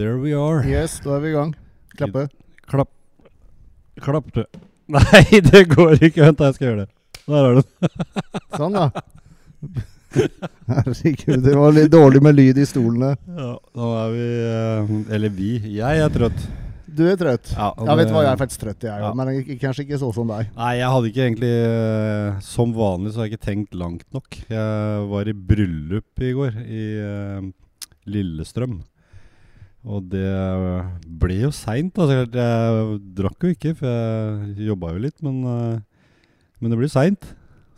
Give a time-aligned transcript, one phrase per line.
[0.00, 0.62] There we are.
[0.64, 1.50] Yes, da er vi i gang.
[1.98, 2.22] Klappe.
[2.70, 2.88] Klapp.
[4.00, 4.44] Klapp, du.
[4.96, 6.22] Nei, det går ikke.
[6.24, 6.92] Vent, jeg skal gjøre det.
[7.26, 7.90] Der har du.
[8.56, 8.86] Sånn, da.
[10.70, 13.12] Herregud, det var litt dårlig med lyd i stolene.
[13.36, 15.50] Ja, nå er vi eh, Eller vi.
[15.76, 16.46] Jeg er trøtt.
[16.90, 17.52] Du er trøtt.
[17.54, 19.04] Ja, Jeg vet det- hva, jeg er faktisk trøtt, jeg òg.
[19.04, 19.12] Ja.
[19.20, 20.48] Men kanskje ikke så som deg.
[20.56, 24.40] Nei, jeg hadde ikke egentlig eh, Som vanlig så har jeg ikke tenkt langt nok.
[24.48, 27.50] Jeg var i bryllup i går, i eh,
[28.10, 28.80] Lillestrøm.
[29.84, 30.28] Og det
[31.20, 31.94] ble jo seint.
[31.96, 35.78] Altså, jeg, drakk jo ikke, for jeg jobba jo litt, men, eh,
[36.60, 37.30] men det blir seint.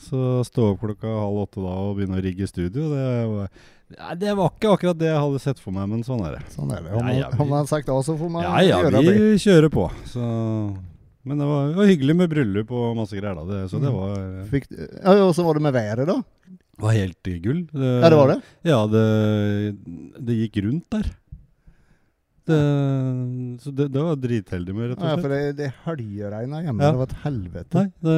[0.02, 3.52] Så stå opp klokka halv åtte da og begynne å rigge studio, det var,
[4.18, 6.42] det var ikke akkurat det jeg hadde sett for meg, men sånn er det.
[6.50, 6.90] Sånn er det.
[6.98, 9.12] Om Ja, ja, vi- om man sagt A, så får man Ja ja, gjøre vi
[9.12, 9.38] det.
[9.44, 9.84] kjører på.
[10.10, 10.22] Så,
[11.22, 13.36] men det var, det var hyggelig med bryllup og masse greier.
[13.38, 13.94] da det, Så det Mm.
[13.94, 16.22] var, Fikk, ja, og så var det med været, da.
[16.82, 17.62] var helt gull.
[17.70, 18.42] Det, Ja, det var det?
[18.64, 19.76] Ja, det,
[20.18, 21.06] det gikk rundt der.
[22.48, 22.60] Det,
[23.62, 25.56] så det, det var dritheldig med, rett Ja, og for slett.
[25.56, 26.82] det, det helgeregna hjemme.
[26.82, 26.90] Ja.
[26.90, 27.78] Det var et helvete.
[27.78, 28.16] Nei, det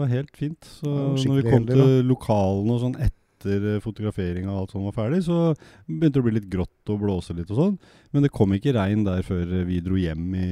[0.00, 0.68] var helt fint.
[0.80, 4.86] Så når vi kom heldig, til lokalene og sånn etter eh, fotograferinga og alt sånn
[4.90, 5.38] var ferdig, så
[5.86, 7.76] begynte det å bli litt grått og blåse litt og sånn.
[8.12, 10.50] Men det kom ikke regn der før vi dro hjem i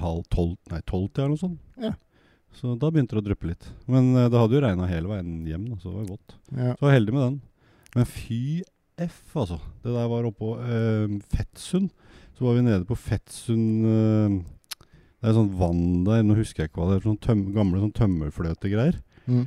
[0.00, 1.60] halv tolv, nei tolv-tida eller noe sånt.
[1.78, 1.94] Ja.
[2.54, 3.66] Så da begynte det å dryppe litt.
[3.90, 6.38] Men eh, det hadde jo regna hele veien hjem, da, så det var godt.
[6.54, 6.72] Ja.
[6.74, 7.42] Så var heldig med den.
[7.94, 8.40] Men fy
[9.00, 9.58] F, altså.
[9.82, 11.90] Det der var oppå uh, Fettsund.
[12.34, 14.32] Så var vi nede på Fettsund eh,
[15.22, 17.04] Det er sånn vann der, nå husker jeg ikke hva det er.
[17.04, 18.98] Sånn tøm, gamle sånn tømmerfløtegreier.
[19.30, 19.44] Mm.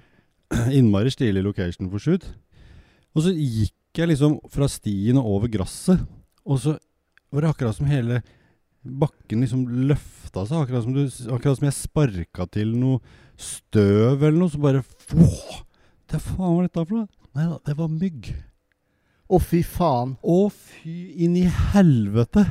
[0.77, 2.23] Innmari stilig location for shoot.
[3.11, 5.99] Og så gikk jeg liksom fra stien og over gresset,
[6.47, 6.77] og så
[7.33, 8.21] var det akkurat som hele
[8.87, 10.63] bakken liksom løfta seg.
[10.63, 11.03] Akkurat som, du,
[11.35, 13.01] akkurat som jeg sparka til noe
[13.35, 14.83] støv eller noe, så bare!
[16.07, 17.09] Det faen var dette for noe?
[17.35, 18.31] Nei da, det var mygg.
[19.27, 20.15] Å, fy faen.
[20.23, 20.95] Å, fy
[21.25, 22.45] inn i helvete!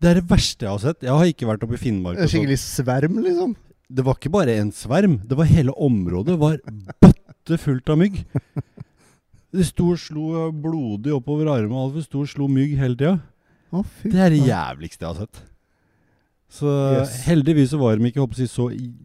[0.00, 1.04] Det er det verste jeg har sett.
[1.04, 2.18] Jeg har ikke vært oppe i Finnmark.
[2.18, 3.52] En skikkelig sverm, liksom.
[3.90, 5.18] Det var ikke bare en sverm.
[5.28, 6.56] Det var hele området var
[7.02, 8.22] bøtte fullt av mygg.
[9.50, 11.96] Det sto og slo blodig oppover armene og.
[11.98, 13.16] Det sto og slo mygg hele tida.
[13.70, 14.50] Det er det faen.
[14.50, 15.42] jævligste jeg har sett.
[16.50, 17.12] Så Yes.
[17.28, 18.64] heldigvis så var de ikke håper jeg, så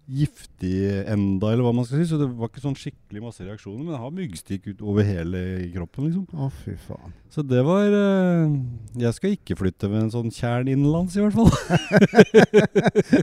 [0.10, 2.08] giftige enda, eller hva man skal si.
[2.10, 3.84] Så det var ikke sånn skikkelig masse reaksjoner.
[3.84, 5.38] Men jeg har myggstikk ut over hele
[5.76, 6.26] kroppen, liksom.
[6.34, 7.14] Å, fy faen.
[7.30, 8.50] Så det var eh,
[8.98, 11.52] Jeg skal ikke flytte ved en sånn tjern innenlands, i hvert fall.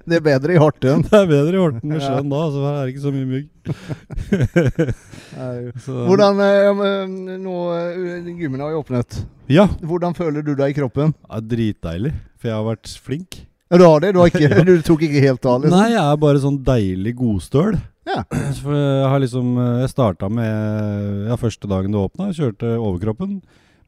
[0.07, 1.03] Det er bedre i Horten.
[1.09, 3.31] Det er bedre i Horten med sjøen da, så her er det ikke så mye
[3.35, 3.49] mygg.
[6.07, 9.11] Hvordan eh, men, Nå eh, Gymmen har jo åpnet.
[9.51, 9.67] Ja.
[9.83, 11.15] Hvordan føler du deg i kroppen?
[11.27, 12.13] ja, dritdeilig.
[12.39, 13.31] For jeg har vært flink.
[13.73, 14.11] Ja, du har det?
[14.13, 15.63] Du, har ikke, du tok ikke helt av?
[15.63, 15.73] Liksom.
[15.73, 17.79] Nei, jeg er bare sånn deilig godstøl.
[18.05, 18.19] Ja.
[18.61, 23.39] For jeg har liksom Jeg starta med Ja, første dagen det åpna, kjørte overkroppen.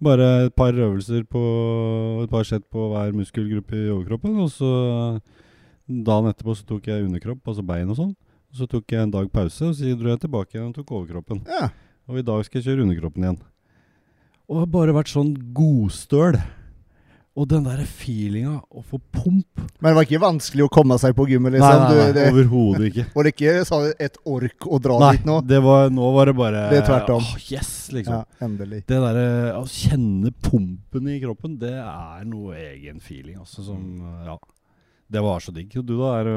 [0.04, 1.42] Bare et par øvelser på
[2.22, 4.40] Et par sett på hver muskelgruppe i overkroppen.
[4.40, 4.72] Og så
[5.84, 8.16] dagen etterpå så tok jeg underkropp, altså bein og sånn.
[8.54, 10.96] Og så tok jeg en dag pause, og så dro jeg tilbake igjen og tok
[10.96, 11.44] overkroppen.
[11.50, 11.68] Ja.
[12.08, 13.40] Og i dag skal jeg kjøre underkroppen igjen.
[14.48, 16.40] Og det har bare vært sånn godstøl.
[17.34, 21.16] Og den der feelinga å få pump Men det var ikke vanskelig å komme seg
[21.18, 21.56] på gymmet?
[21.56, 21.80] Liksom.
[21.82, 23.06] Nei, nei Du, det, overhodet ikke.
[23.16, 25.40] var det ikke så et ork å dra Nei, dit nå?
[25.50, 27.26] det var, nå var det bare Det er tvert om.
[27.26, 28.20] Åh, yes, liksom.
[28.22, 28.84] Ja, endelig.
[28.86, 29.26] Det derre
[29.58, 33.82] å kjenne pumpen i kroppen, det er noe egen feeling, altså, som
[34.28, 34.38] Ja.
[35.14, 35.70] Det var så digg.
[35.86, 36.10] Du, da?
[36.18, 36.28] Er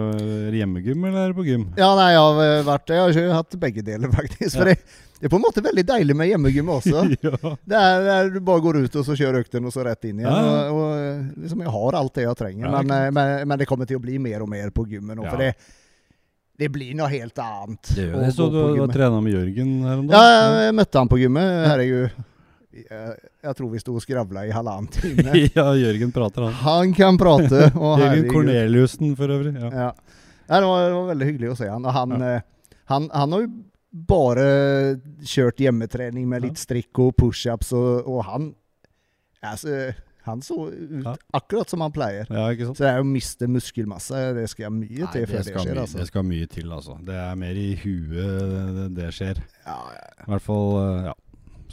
[0.53, 1.67] det hjemmegym, eller er på gym?
[1.79, 4.57] Ja, nei, jeg har eh, vært Jeg har ikke hatt begge deler, faktisk.
[4.59, 4.75] For Ja.
[4.77, 6.91] det, det er på en måte veldig deilig med hjemmegym også.
[7.25, 7.31] ja.
[7.41, 10.05] Det er, det er Du bare går ut og så kjører økten, og så rett
[10.05, 10.29] inn igjen.
[10.29, 10.61] Ja, ja.
[10.69, 13.61] Og, og eh, liksom Jeg har alt det jeg trenger, Ja, men, eh, men, men
[13.63, 15.25] det kommer til å bli mer og mer på gymmet nå.
[15.25, 15.33] Ja.
[15.33, 15.51] For det,
[16.61, 17.91] det blir noe helt annet.
[17.97, 18.29] Det gjør det.
[18.37, 20.55] Så du har trena med Jørgen her om Ja, dagen?
[20.67, 21.51] jeg møtte han på gymmet.
[21.71, 22.23] Herregud.
[22.77, 25.33] Jeg, jeg tror vi sto og skravla i halvannen time.
[25.57, 26.57] ja, Jørgen prater, han.
[26.65, 27.17] Han kan
[28.01, 28.31] Jørgen herregud.
[28.35, 29.55] Corneliussen, for øvrig.
[29.57, 29.71] Ja.
[29.71, 29.89] Ja.
[30.47, 31.83] Det, var, det var veldig hyggelig å se han.
[31.87, 32.41] Og han, eh,
[32.91, 33.51] han, han har jo
[34.07, 34.43] bare
[35.25, 38.51] kjørt hjemmetrening med litt strikk og pushups, og, og han
[39.41, 39.93] altså,
[40.27, 41.13] Han så ut Ja.
[41.39, 42.27] akkurat som han pleier.
[42.29, 42.77] ja, ikke sant?
[42.77, 45.61] Så det er å miste muskelmasse, det skal mye Nei, til det før det skal,
[45.63, 45.73] skjer.
[45.77, 45.97] mye, Altså.
[46.01, 46.97] det skal mye til, altså.
[47.07, 49.39] Det er mer i huet det, det skjer.
[49.65, 51.13] Ja, ja, I hvert fall, eh, ja.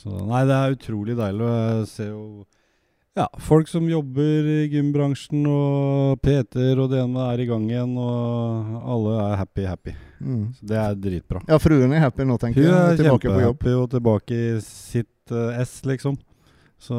[0.01, 2.25] Så, nei, det er utrolig deilig å se jo
[3.15, 7.93] ja, folk som jobber i gymbransjen, og Peter og det ene er i gang igjen,
[8.03, 9.93] og alle er happy, happy.
[10.19, 10.41] mm.
[10.59, 11.45] Så det er dritbra.
[11.47, 12.75] ja, fruen er happy nå, tenker Hun jeg.
[12.75, 13.23] er på jobb.
[13.23, 16.19] kjempehappy og tilbake i sitt eh, S, liksom.
[16.83, 16.99] Så,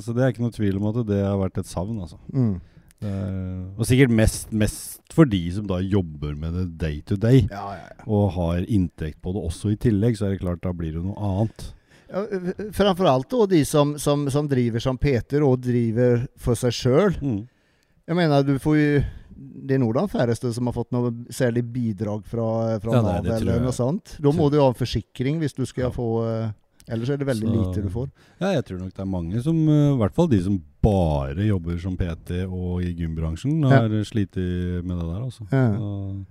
[0.00, 2.16] så det er ikke noe tvil om at det har vært et savn, altså.
[2.32, 2.54] Mm.
[3.02, 7.44] Er, og sikkert mest, mest for de som da jobber med det day to day,
[7.50, 8.04] Ja, ja, ja.
[8.08, 11.04] og har inntekt på det også i tillegg, så er det klart da blir det
[11.04, 11.68] noe annet.
[12.12, 12.26] Ja,
[12.72, 17.12] framförallt då de som, som, som driver som Peter och driver för sig själv.
[17.22, 17.46] Mm.
[18.06, 19.02] Jag menar, du får ju...
[19.64, 23.26] Det är nog de färreste som har fått något särskilt bidrag från, från Ja, NAV
[23.26, 23.62] eller jag.
[23.62, 24.16] något sånt.
[24.18, 25.90] Då må du ha en försikring hvis du ska Ja.
[25.90, 26.28] få...
[26.30, 26.48] eh,
[26.86, 28.10] Eller så är det väldigt Så- lite du får.
[28.38, 31.44] Ja, jeg tror nok det er mange som, eh, i hvert fall de som bare
[31.46, 35.46] jobber som PT og i gymbransjen, har slitt med det der, altså.
[35.52, 35.76] Ja.
[35.78, 36.24] Så,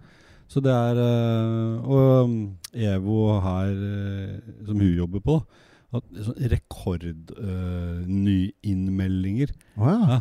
[0.48, 5.44] så det er eh, um, Evo eh, som hun jobber på,
[5.94, 9.52] at sånn rekord eh, nyinnmeldinger.
[9.78, 9.98] Å ja.
[10.08, 10.20] Ja,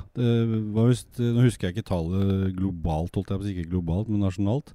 [0.74, 4.08] var visst, nå husker jeg ikke tallet globalt, holdt jeg på å si, ikke globalt,
[4.10, 4.72] men nasjonalt.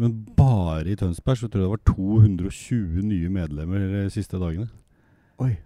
[0.00, 4.70] Men bare i Tønsberg så tror jeg det var 220 nye medlemmer de siste dagene.
[5.42, 5.58] Oj.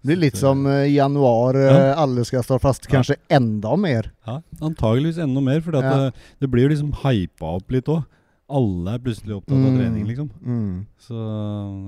[0.00, 1.94] Det blir lite som eh, i januar, eh, Ja.
[2.02, 2.96] alla ska stå fast Ja.
[2.96, 4.10] kanske ända mer.
[4.26, 5.80] Ja, antageligvis enda mer, for Ja.
[5.82, 8.02] det, det blir jo liksom hypa opp litt òg.
[8.50, 9.78] Alle er plutselig opptatt av Mm.
[9.78, 10.30] trening, liksom.
[10.42, 10.86] Mm.
[10.98, 11.20] Så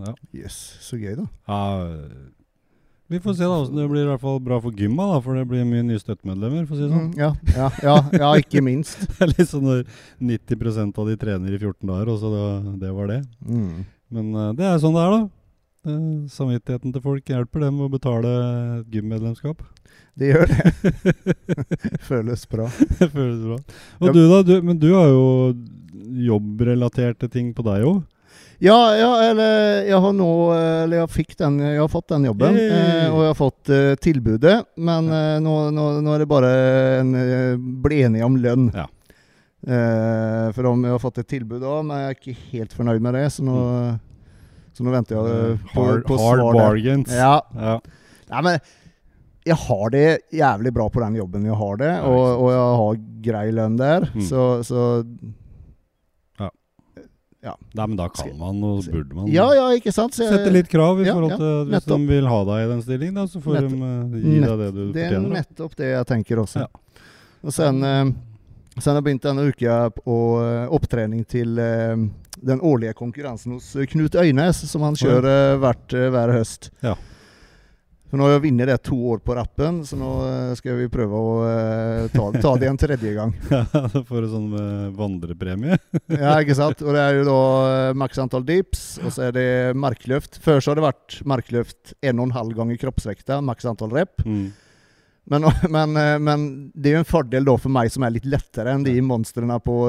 [0.06, 0.14] ja.
[0.42, 1.26] Yes, så gøy da.
[1.48, 1.98] ja.
[3.12, 5.36] Vi får se da åssen det blir i hvert fall bra for gymma, da, for
[5.36, 7.10] det blir mye nye støttemedlemmer, for å si det sånn.
[7.10, 7.28] Mm, ja,
[7.58, 9.02] ja, ja, ja, ikke minst.
[9.04, 9.82] Det er litt sånn når
[10.30, 12.46] 90% av de trener i 14 dager, og så det,
[12.86, 13.18] det var det.
[13.44, 13.84] Mm.
[14.16, 15.20] Men eh, det er sånn det er, da.
[15.92, 18.32] Eh, samvittigheten til folk hjelper dem å betale
[18.78, 19.60] et gymmedlemskap.
[20.14, 21.98] Det gör det.
[22.08, 22.70] Føles bra.
[22.98, 23.58] Det føles bra.
[23.98, 24.12] Og Ja.
[24.12, 25.54] du da, du, men du har jo
[26.26, 28.02] jobbrelaterte ting på deg òg.
[28.62, 32.54] Ja, ja, eller jag har nog, eller jag fick den, jag har fått den jobben
[32.56, 34.64] eh, och jag har fått eh, tillbudet.
[34.76, 36.50] Men eh, nu, nu, nu är det bara
[37.00, 38.70] en, eh, bli eniga om lön.
[38.74, 38.88] Ja.
[39.66, 43.02] Eh, för de, jag har fått ett tillbud av, men jag är inte helt förnöjd
[43.02, 43.30] med det.
[43.30, 43.94] Så nu,
[44.72, 46.60] så nu väntar jag eh, på, hard på hard svar där.
[46.60, 47.08] bargains.
[47.12, 47.80] Ja, Ja.
[48.28, 48.58] ja, men
[49.44, 51.84] jag har det jävligt bra på den jobben jag har det.
[51.94, 54.10] Ja, och, och jag har grej lön där.
[54.14, 54.26] Mm.
[54.26, 55.04] Så, så
[57.74, 60.14] Nei, men da kan man, og så burde man ja, ja, ikke sant?
[60.14, 62.44] Så jeg- sette litt krav i Ja, forhold ja, til at Hvis de vil ha
[62.44, 63.72] deg i den stillingen, da, så får Nettopp.
[63.72, 65.28] de eh, gi deg det du Det är fortjener.
[65.28, 65.34] da.
[65.34, 66.58] nettopp det jag tänker också.
[66.58, 66.68] Ja.
[67.40, 68.04] Och sen, eh,
[68.78, 71.96] sen har jag begynt denne uka på eh, opptrening till eh,
[72.36, 74.96] den årliga konkurrensen hos Knut Øynes som han Oj.
[74.96, 76.70] kör eh, vart, eh, hver høst.
[76.80, 76.96] Ja.
[78.12, 80.88] För nu har jag vunnit det to år på rappen, så nu eh, ska vi
[80.88, 83.36] pröva att eh, ta, ta det en tredje gång.
[83.50, 85.78] Ja, da får du sånn eh, vandrepremie.
[86.06, 86.82] Ja, sant?
[86.82, 87.64] Och det är ju då
[87.94, 90.36] max antal dips, och så är det markløft.
[90.44, 94.26] Før så har det varit markløft en och en halv gånger kroppsvekta, max antal rep.
[94.26, 94.52] Mm.
[95.24, 95.92] Men, men,
[96.24, 99.00] men det är ju en fördel då för mig som är lite lättare än de
[99.02, 99.88] monstren på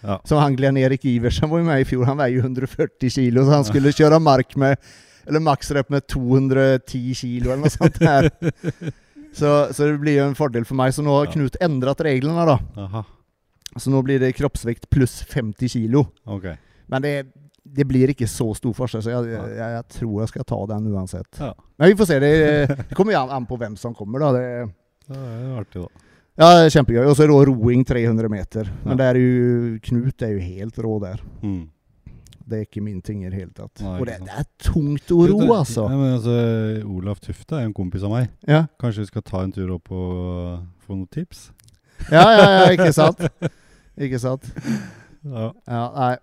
[0.00, 0.20] Ja.
[0.24, 3.50] som han Glenn-Erik Iversen var ju med i fjol, han väger ju 140 kilo så
[3.50, 4.76] han skulle köra mark med
[5.26, 8.30] eller maxrep med 210 kilo eller något sånt där.
[9.34, 11.32] Så, så det blir ju en fördel för mig, så nu har Ja.
[11.32, 12.58] Knut ändrat reglerna då.
[12.80, 13.04] Aha,
[13.76, 16.06] Så nu blir det kroppsvikt plus 50 kilo.
[16.24, 16.44] ok.
[16.86, 17.26] Men det,
[17.64, 19.48] det blir inte så stor forskjell, så jag, Ja.
[19.48, 21.36] jag, jag tror jag ska ta den uansett.
[21.38, 21.54] Ja.
[21.76, 24.32] Men vi får se, det, det kommer ju an, an på vem som kommer då.
[24.32, 24.68] Det,
[25.06, 25.88] Det er jo artig, da.
[26.36, 27.04] Ja, kjempegøy.
[27.06, 28.68] Og så det då roing 300 meter.
[28.84, 29.04] Men Ja.
[29.04, 31.22] det er jo Knut er jo helt rå der.
[31.42, 31.68] Mm.
[32.52, 33.80] Det er ikke min ting i det hele tatt.
[33.80, 35.86] Nei, Og det, det er tungt å ro, Ja, altså.
[35.88, 36.34] men altså,
[36.92, 38.28] Olaf Tufte er jo en kompis av meg.
[38.48, 41.46] Ja, Kanskje vi skal ta en tur opp og uh, få noen tips?
[42.10, 43.20] ja, ja, ja ikke sant?
[43.96, 44.44] Ikke sant?
[45.24, 45.48] Ja.
[45.70, 46.14] Ja, nei.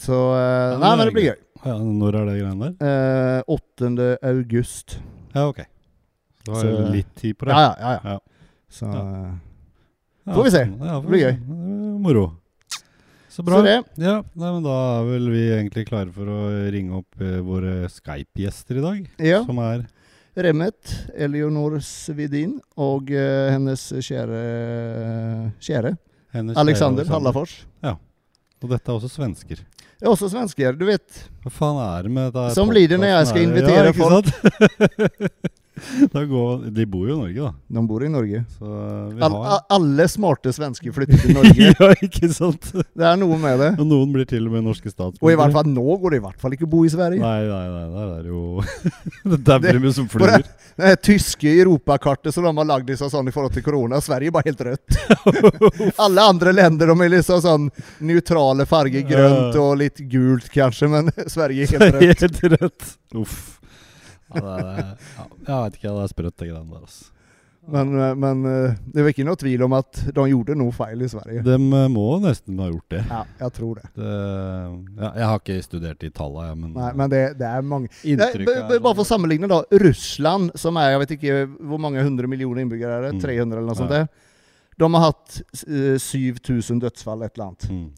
[0.00, 1.36] Så eh, Ja, men Nei, det men det blir gøy.
[1.68, 2.88] ja når er det greiene der?
[2.88, 4.06] Eh, 8.
[4.32, 4.96] august.
[5.34, 5.60] Ja, ok.
[6.46, 7.52] Så har jeg Så- litt tid på det.
[7.54, 7.92] Ja, ja, ja.
[7.92, 8.16] ja.
[8.16, 8.18] Ja.
[8.70, 9.02] Så, Ja.
[9.04, 9.36] eh,
[10.28, 10.60] Ja, Får vi se.
[10.66, 11.36] Ja, Det blir gøy.
[12.04, 12.24] Moro.
[13.38, 13.60] Så bra.
[13.60, 13.76] så det.
[14.02, 16.38] Ja, nei, men Da er vel vi egentlig klare for å
[16.74, 19.04] ringe opp eh, våre Skype-gjester i dag.
[19.22, 19.44] Ja.
[19.46, 19.84] Som er
[20.38, 24.42] Remmet, Eleonor Svedin og eh, hennes kjære
[25.62, 25.94] Kjære
[26.34, 27.60] hennes Alexander Hallafors.
[28.58, 29.60] Og dette er også svensker.
[29.98, 31.06] Det er også svensker, du vet.
[31.44, 32.64] Hva faen er det med dette?
[32.70, 35.52] Blir det når jeg skal invitere ja, ikke
[36.14, 37.52] da går, de bor jo i Norge, da.
[37.78, 38.42] De bor i Norge.
[38.58, 41.54] Så eh, vi All, har a- alle smarte svensker flytter til Norge.
[41.78, 42.70] Ja, ikke sant?
[42.74, 43.70] Det er noe med det.
[43.80, 45.24] Og noen blir til og med norske statsborgere.
[45.26, 47.20] Og i hvert fall nå går det i hvert fall ikke å bo i Sverige.
[47.22, 48.42] Nei, nei, nei, er det jo
[49.34, 50.46] Det dabber med som det- fluer.
[50.78, 53.98] Det er tyske europakartet som de har lagd liksom sånn i forhold til korona.
[54.04, 54.98] Sverige er bare helt rødt.
[55.98, 57.66] Alle andre länder de er liksom sånn
[58.06, 59.02] nøytrale farger.
[59.08, 62.22] Grønt og litt gult kanskje, men Sverige er helt rødt.
[62.22, 62.88] Helt rødt.
[63.18, 63.57] Uff.
[64.34, 66.82] Ja, det ja, jeg vet ikke, det sprøtt, det greiene der.
[66.88, 67.14] Altså.
[67.68, 71.08] Men, men eh, det er ikke noe tvil om at de gjorde noe feil i
[71.12, 71.42] Sverige.
[71.44, 73.02] De eh, må nesten ha gjort det.
[73.10, 73.90] Ja, jeg tror det.
[73.98, 74.12] det
[75.02, 78.14] ja, jeg har ikke studert i jeg, men, Nei, men det, det er mange Nei,
[78.14, 79.60] inntrykket b- b- er Bare for å sånn- sammenligne, da.
[79.84, 81.36] Russland, som er jeg vet ikke
[81.68, 83.14] hvor mange hundre millioner innbyggere er det?
[83.18, 83.22] Mm.
[83.26, 83.92] 300 eller noe sånt?
[83.92, 84.06] Ja.
[84.06, 84.26] der.
[84.78, 87.68] De har hatt eh, 7000 dødsfall, et eller annet.
[87.68, 87.88] mm.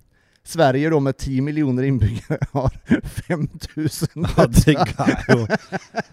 [0.44, 2.70] Sverige då med 10 miljoner inbyggare har
[3.28, 5.46] 5000 Ja, det er jo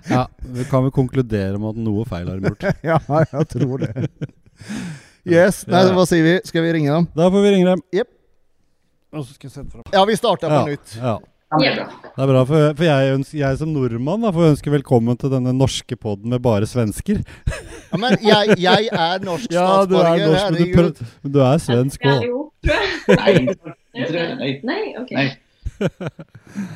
[0.09, 2.63] Ja, vi kan vel konkludere med at noe feil har de gjort.
[2.83, 2.99] Ja,
[3.31, 4.07] jag tror det.
[5.27, 6.41] Yes, nej, vad säger vi?
[6.45, 7.07] Ska vi ringa dem?
[7.15, 7.81] Da får vi ringe dem.
[7.91, 8.07] Japp.
[9.13, 10.95] Og så skal jeg sette fra Ja, vi startar på ja, nytt.
[11.01, 11.19] ja.
[11.49, 11.85] Ja, det är bra.
[12.15, 15.31] Det er bra, for, for jeg, ønsker, jeg som nordmann da, får ønske velkommen til
[15.31, 17.21] denne norske podden med bare svensker.
[17.91, 21.39] Ja, men jag, jag är norsk Ja, du er norsk, men du, prøv- men du
[21.45, 22.25] er svensk òg.
[23.07, 23.47] Nej.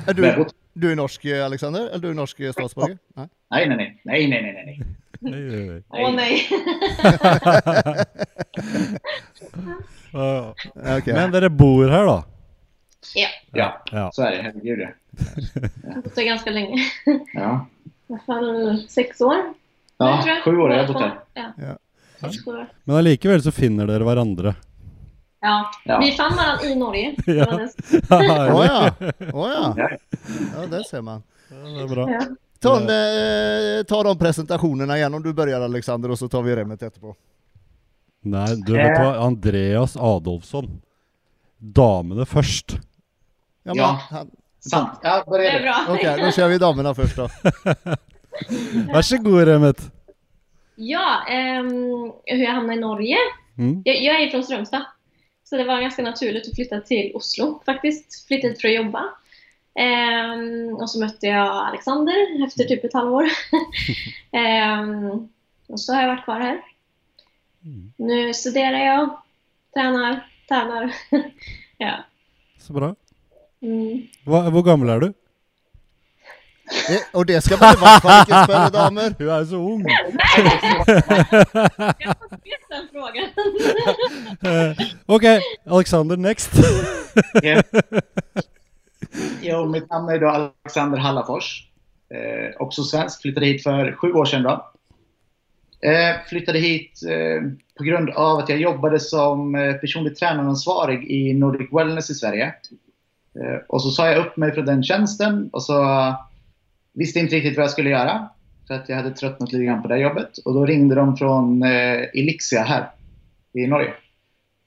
[0.08, 1.88] Är Men jag du, du är norsk Alexander?
[1.90, 2.98] Eller du är norsk statsborgare?
[3.16, 3.28] Nej.
[3.51, 4.00] nej, nej, nej.
[4.06, 4.80] Nej, nej, nej, nej.
[5.20, 5.84] Nej, nej, nej.
[5.90, 6.34] Åh nej.
[10.13, 10.54] Ja.
[10.98, 11.13] Okej.
[11.13, 12.18] Men dere bor her, da?
[13.15, 14.12] Ja, Ja, Ja.
[14.13, 14.41] så är det.
[14.41, 14.89] Herregud ja.
[15.84, 16.77] jag har bott här ganska länge.
[17.34, 17.65] Ja,
[18.08, 19.36] I alla fall sex år.
[19.98, 20.43] Ja jag.
[20.43, 21.20] sju år har jag bott här.
[21.34, 21.77] Ja.
[22.84, 24.55] Men allikevel så finner dere hverandre.
[25.41, 25.72] Ja.
[25.86, 26.00] Ja.
[26.00, 27.15] Vi fann varandra i Norge.
[27.25, 27.46] Ja.
[27.46, 27.70] Det
[28.10, 28.53] det.
[28.53, 28.91] Åh ja.
[29.34, 29.75] Åh ja.
[30.55, 30.67] Ja.
[30.67, 31.24] Där ser man.
[31.50, 32.10] Ja, det er bra.
[32.12, 32.22] Ja.
[32.60, 36.84] Ta, eh, ta de presentationerna igen om du börjar Alexander och så tar vi remmet
[36.84, 37.15] etterpå.
[38.24, 39.17] Nei, du vet hva?
[39.17, 40.81] Andreas Adolfsson.
[41.58, 42.77] Damene først.
[43.63, 43.86] Ja, men,
[44.18, 45.00] han- Sant.
[45.03, 45.63] Ja, Det börja är du.
[45.63, 45.86] bra.
[45.89, 47.24] Okej, då kör vi damerna först då.
[48.94, 49.91] Vær så god, Remet.
[50.75, 53.18] Ja, ehm, hur jag hamnade i Norge.
[53.58, 53.82] Mm.
[53.86, 54.86] Jag, jag är från Strömstad.
[55.44, 58.27] Så det var ganska naturligt att flytta till Oslo faktiskt.
[58.27, 59.03] Flytta hit för att jobba.
[59.75, 63.25] Ehm, och så mötte jag Alexander efter typ ett halvår.
[64.32, 65.30] Ehm,
[65.68, 66.62] och så har jag varit kvar här.
[67.63, 67.94] Mm.
[67.98, 69.22] Nu studerar jag,
[69.74, 70.94] tränar, tävlar.
[71.77, 71.96] ja.
[72.60, 72.96] Så bra.
[73.62, 74.08] Mm.
[74.25, 75.13] Hva, hvor gammel er du?
[76.72, 79.13] Det, och det ska man fall inte spela damer.
[79.20, 79.86] Hun er så ung.
[82.00, 83.27] Jag får vet den frågan.
[84.44, 85.24] Eh, ok,
[85.65, 86.51] Alexander next.
[87.44, 87.62] Ja.
[89.41, 91.68] Jo, mitt namn är då Alexander Hallafors.
[92.13, 93.22] Eh, också svensk.
[93.22, 94.44] Flyttade hit för sju år sedan.
[94.44, 94.72] Då.
[95.89, 101.34] Eh, flyttade hit eh, på grund av att jag jobbade som eh, personlig tränaransvarig i
[101.34, 102.53] Nordic Wellness i Sverige.
[103.39, 105.85] Eh, och så sa jag upp mig från den tjänsten och så
[106.93, 108.29] visste inte riktigt vad jag skulle göra.
[108.67, 110.38] För att jag hade tröttnat lite grann på det här jobbet.
[110.45, 112.89] Och då ringde de från eh, Elixia här
[113.53, 113.93] i Norge.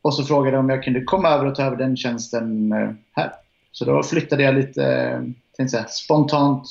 [0.02, 2.90] Och så frågade de om jag kunde komma över och ta över den tjänsten eh,
[3.12, 3.32] här.
[3.72, 5.20] Så då flyttade jag lite eh,
[5.56, 6.68] tänkte säga, spontant,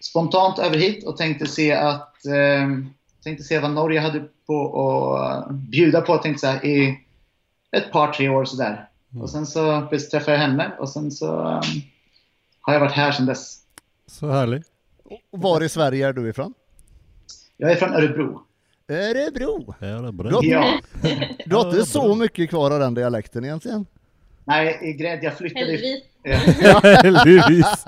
[0.00, 2.68] spontant över hit och tänkte se, att, eh,
[3.24, 6.98] tänkte se vad Norge hade på att bjuda på tänkte säga, i
[7.76, 8.88] ett par, tre år sådär.
[9.20, 11.60] Och sen så träffade jag henne och sen så eh,
[12.60, 13.58] har jag varit här sedan dess.
[14.06, 14.62] Så herlig.
[15.30, 16.54] Och Var i Sverige är du ifrån?
[17.56, 18.42] Jag är från Örebro.
[18.88, 19.72] Örebro.
[20.12, 20.30] Bra.
[20.30, 20.80] Då- Ja.
[21.46, 23.86] Du har inte så mycket kvar av den dialekten egentligen.
[24.44, 25.72] Nej, i Grädd, jag flyttade,
[26.62, 27.86] ja, Heldigvis.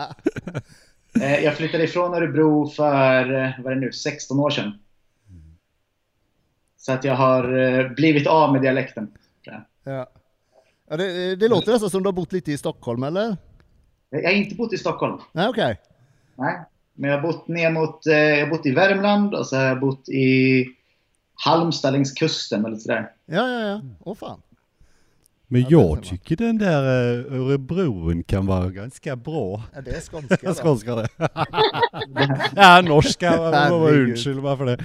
[1.23, 4.79] eh, jag flyttade ifrån Örebro för, eh, vad är det nu, 16 år sedan.
[6.77, 9.11] Så att jag har eh, blivit av med dialekten.
[9.85, 10.07] Ja.
[10.95, 13.37] Ja, det, det låter nästan som du har bott lite i Stockholm eller?
[14.11, 15.19] Jag har inte bott i Stockholm.
[15.33, 15.81] Nej okej.
[16.37, 16.61] Nej.
[16.95, 19.63] Men jag har bott ner mot, eh, jag har bott i Värmland och så har
[19.65, 20.65] jag bott i
[21.45, 23.11] Halmstad längs kusten eller sådär.
[23.27, 23.81] Ja ja ja.
[24.01, 24.43] Åh fan.
[25.47, 25.89] Men Ja, man.
[25.89, 29.63] jag tycker den där eh, Örebroen kan vara ganska bra.
[29.75, 30.01] Ja, det är
[30.55, 30.95] skånska.
[30.95, 31.09] Det.
[32.57, 33.31] ja, norska.
[33.31, 33.69] Meg
[34.59, 34.79] for det.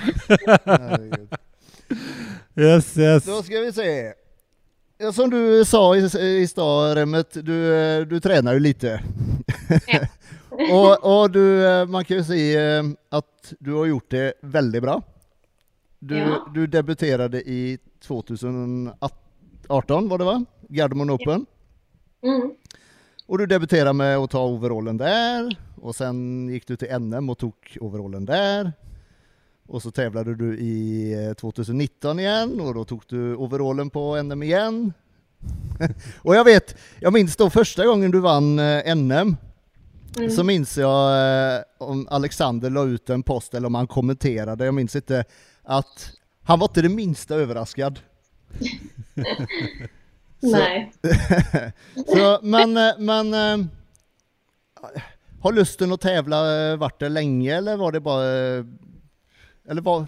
[2.55, 3.25] Yes, yes.
[3.25, 4.13] Då ska vi se.
[5.01, 5.99] Ja, som du sa i,
[6.41, 9.01] i stad Remmet, du, eh, du tränar ju lite.
[10.71, 15.01] och och du, eh, man kan ju säga att du har gjort det väldigt bra.
[15.99, 16.47] Du, Ja.
[16.53, 17.77] du debuterade i
[18.07, 20.45] 2018 var det va?
[20.69, 21.45] Gardemon Open.
[22.23, 22.51] Mm.
[23.27, 27.37] Och du debuterade med att ta overallen där och sen gick du till NM och
[27.37, 28.71] tog overallen där.
[29.69, 34.43] Och så tävlade du i eh, 2019 igen och då tog du overallen på NM
[34.43, 34.93] igen.
[36.21, 39.35] och jag vet, jag minns då första gången du vann eh, NM
[40.17, 40.31] Mm.
[40.31, 41.11] så minns jag
[41.55, 45.25] eh, om Alexander la ut en post eller om han kommenterade, jag minns inte,
[45.63, 46.11] att
[46.43, 47.99] han var inte det minsta överraskad.
[50.39, 50.91] Nej.
[52.07, 53.65] Så, men, eh, men eh,
[55.41, 58.65] har lusten att tävla eh, varit det länge eller var det bara, eh,
[59.69, 60.07] eller vad,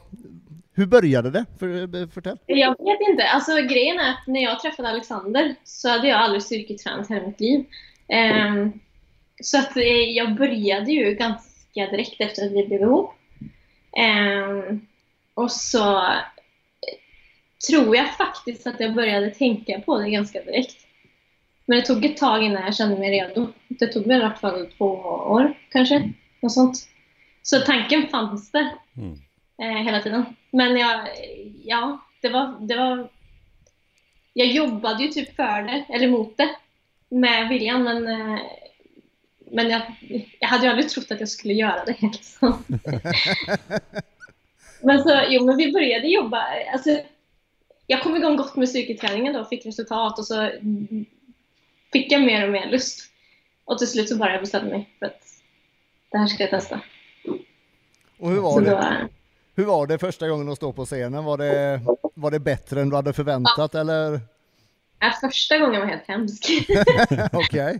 [0.74, 1.46] hur började det?
[1.60, 2.38] För, förtäll.
[2.46, 3.24] Jag vet inte.
[3.24, 7.40] Alltså grejen är att när jag träffade Alexander så hade jag aldrig styrketränat hela mitt
[7.40, 7.66] liv.
[8.08, 8.72] Ehm,
[9.44, 13.14] så att eh, jag började ju ganska direkt efter att vi blev ihop.
[13.98, 14.88] Ehm,
[15.34, 16.20] och så eh,
[17.70, 20.78] tror jag faktiskt att jag började tänka på det ganska direkt.
[21.66, 23.48] Men det tog ett tag innan jag kände mig redo.
[23.68, 26.12] Det tog väl i alla fall två år kanske.
[26.42, 26.88] Något sånt.
[27.42, 29.18] Så tanken fanns det Mm.
[29.62, 30.26] Eh, hela tiden.
[30.52, 31.08] Men jag,
[31.64, 33.10] ja, det var, det var...
[34.34, 36.56] Jag jobbade ju typ för det, eller mot det,
[37.10, 37.84] med viljan.
[37.84, 38.40] Men, eh,
[39.52, 39.82] men jag,
[40.40, 41.96] jag hade ju aldrig trott att jag skulle göra det.
[42.12, 42.64] Liksom.
[44.82, 46.46] men så, jo, men vi började jobba.
[46.74, 47.00] Alltså,
[47.88, 50.52] jag kom igång gott med styrketräningen då fick resultat och så
[51.94, 53.12] fick jag mer och mer lust.
[53.66, 55.28] Och till slut så bara jag bestämde mig för att
[56.12, 56.82] det här ska jag testa.
[58.18, 59.10] Och hur Så var, då, det,
[59.56, 61.24] hur var det första gången att stå på scenen?
[61.24, 61.82] Var det,
[62.16, 64.20] var det bättre än du hade förväntat eller?
[65.02, 66.50] äh, första gången var helt hemsk.
[67.34, 67.80] Okej.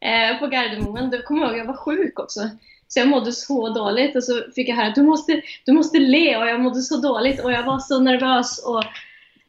[0.00, 2.50] eh, på Gardermoen, då kommer jag ihåg jag var sjuk också.
[2.88, 5.98] Så jag mådde så dåligt och så fick jag höra att du måste, du måste
[5.98, 8.84] le och jag mådde så dåligt och jag var så nervös och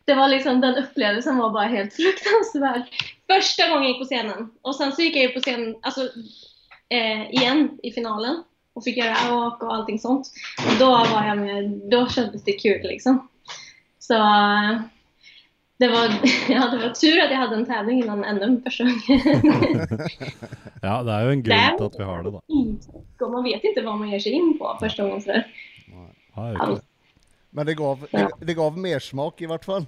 [0.06, 2.82] det var liksom den upplevelsen var bara helt fruktansvärd.
[3.28, 6.02] Första gången jag gick på scenen och sen så gick jag ju på scen alltså,
[6.90, 8.44] eh, igen i finalen
[8.77, 10.31] och fick göra åk och allting sånt.
[10.57, 13.27] Och då var jag med, då kändes det kul liksom.
[14.00, 14.13] Så
[15.77, 16.03] det var,
[16.50, 18.84] ja, det var tur att jag hade en tävling innan NM första.
[20.81, 22.39] Ja, det er jo en grunn til at vi har det, da.
[23.25, 25.48] och man vet inte vad man ger sig in på första gången sådär.
[26.36, 26.79] Ja.
[27.50, 29.86] Men det gav, det, det gav mer smak i vart fall.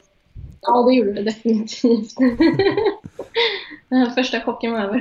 [0.62, 2.18] Ja, det gjorde det definitivt.
[3.90, 5.00] Den första chocken var över.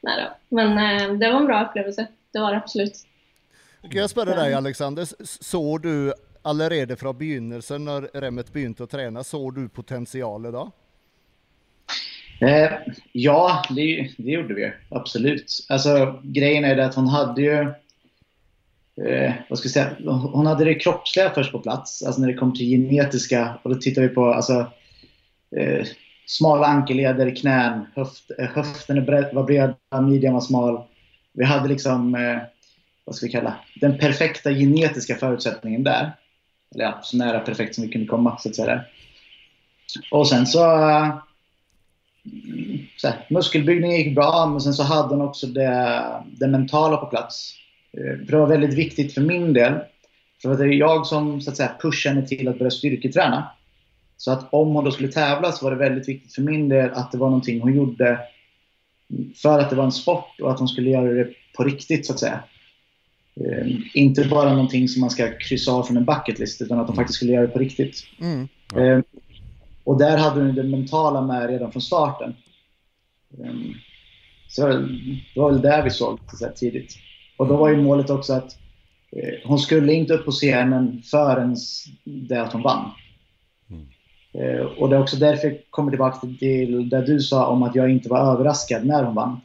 [0.00, 0.56] Nej då.
[0.56, 2.06] Men eh, det var en bra upplevelse.
[2.32, 2.92] Det var det absolut.
[3.82, 8.90] Kan jag spørre deg, Alexander, S- så du allerede fra begynnelsen, når Remmet begynte å
[8.90, 10.66] trene, så du potensialet da?
[12.40, 12.72] Eh,
[13.12, 13.86] ja, det,
[14.18, 14.72] det gjorde vi.
[14.90, 15.66] Absolut.
[15.68, 17.60] Alltså, grejen är det att hon hade ju...
[19.06, 19.96] Eh, vad ska jag säga?
[20.10, 22.02] Hon hade det kroppsliga först på plats.
[22.02, 23.58] Alltså när det kom till genetiska.
[23.62, 24.66] Och då tittar vi på alltså,
[25.56, 25.86] eh,
[26.26, 30.84] smala ankelleder, knän, höft, eh, höften är bred, var bred, midjan var smal.
[31.38, 32.38] Vi hade liksom, eh,
[33.04, 36.12] vad ska vi kalla, den perfekta genetiska förutsättningen där.
[36.74, 38.80] Eller ja, så nära perfekt som vi kunde komma, så att säga.
[40.10, 40.88] Och sen så...
[40.88, 41.18] eh,
[42.96, 47.06] så här, muskelbyggningen gick bra, men sen så hade hon också det, det mentala på
[47.06, 47.54] plats.
[47.92, 49.74] Eh, För det var väldigt viktigt för min del.
[50.42, 53.50] För att det är jag som så att säga, pushar henne till att börja styrketräna.
[54.16, 56.90] Så att om hon då skulle tävla så var det väldigt viktigt för min del
[56.90, 58.18] att det var någonting hon gjorde
[59.36, 62.12] för att det var en sport och att hon skulle göra det på riktigt så
[62.12, 62.42] att säga.
[63.40, 66.86] Eh, Inte bara någonting som man ska kryssa av från en bucket list utan att
[66.86, 68.04] hon faktiskt skulle göra det på riktigt.
[68.20, 68.48] Mm.
[68.76, 69.04] Eh,
[69.84, 72.34] och där hade hon det mentala med redan från starten.
[73.38, 73.54] Eh,
[74.48, 76.96] så det var väl där vi såg så här, tidigt.
[77.36, 78.58] Och då var ju målet också att
[79.12, 81.56] eh, hon skulle inte upp på scenen förrän
[82.04, 82.90] det att hon vann.
[84.34, 87.74] Eh, och det är också därför jag kommer tillbaka till det du sa om att
[87.74, 89.40] jag inte var överraskad när hon vann.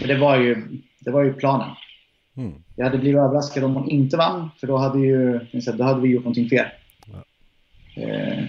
[0.00, 0.68] För det var ju,
[1.00, 1.70] det var ju planen.
[2.36, 2.52] Mm.
[2.76, 5.40] Jag hade blivit överraskad om hon inte vann, för då hade, ju,
[5.78, 6.66] då hade vi gjort någonting fel.
[7.96, 8.44] Eh,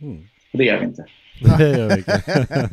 [0.00, 0.18] Mm.
[0.52, 1.04] och det gör vi inte.
[1.58, 2.16] Det gjør vi ikke.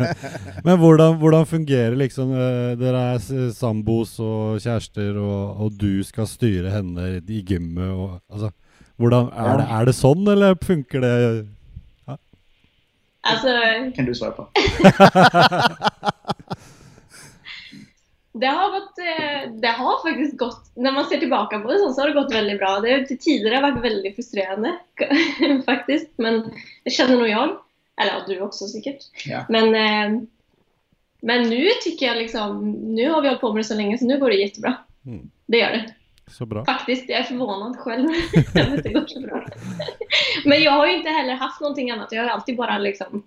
[0.63, 6.27] Men hvordan, hvordan fungerer liksom eh, Dere er sambos og kjærester, og, og du skal
[6.27, 8.51] styre henne i gymmet og Altså,
[9.01, 11.13] hvordan er det, er det sånn, eller funker det
[13.23, 13.47] Alltså,
[13.95, 14.47] kan du svara på.
[18.33, 21.93] det har, gått, eh, det har faktiskt gått, när man ser tillbaka på det så,
[21.93, 22.79] så har det gått väldigt bra.
[22.79, 24.77] Det har har varit väldigt frustrerande
[25.65, 26.09] faktiskt.
[26.15, 26.51] Men
[26.83, 27.49] det känner nog jag.
[28.01, 28.99] Eller ja, du också säkert.
[29.25, 29.45] Ja.
[29.49, 30.21] Men, eh,
[31.21, 34.05] men nu tycker jag liksom, nu har vi hållit på med det så länge så
[34.05, 34.75] nu går det jättebra.
[35.05, 35.29] Mm.
[35.45, 35.93] Det gör det.
[36.27, 36.65] Så bra.
[36.65, 38.09] Faktiskt, jag är förvånad själv
[38.55, 39.45] över att det går så bra.
[40.45, 42.11] Men jag har ju inte heller haft någonting annat.
[42.11, 43.23] Jag har alltid bara liksom...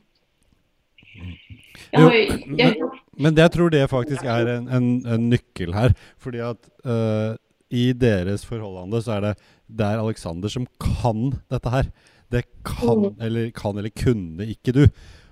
[1.91, 5.29] Jag har ju, Jo, jag, Men det, jeg tror det faktisk er en, en, en
[5.31, 5.95] nøkkel her.
[6.21, 7.37] Fordi at eh,
[7.73, 9.35] i deres forholdene så er det
[9.67, 11.89] det er Alexander som kan dette her.
[12.31, 13.21] Det kan Mm.
[13.23, 14.83] eller, kan eller kunne ikke du.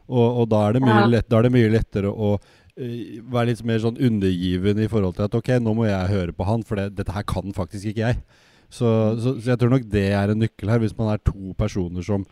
[0.08, 1.20] Og, og da, er det mye Ja.
[1.28, 2.40] da er det mye lettere å eh,
[2.76, 6.46] være litt mer sånn undergiven i forhold til at ok, nå må jeg høre på
[6.48, 8.22] han, for det, dette her kan faktisk ikke jeg.
[8.66, 8.88] Så,
[9.22, 12.02] så, så jeg tror nok det er en nøkkel her, hvis man er to personer
[12.02, 12.24] som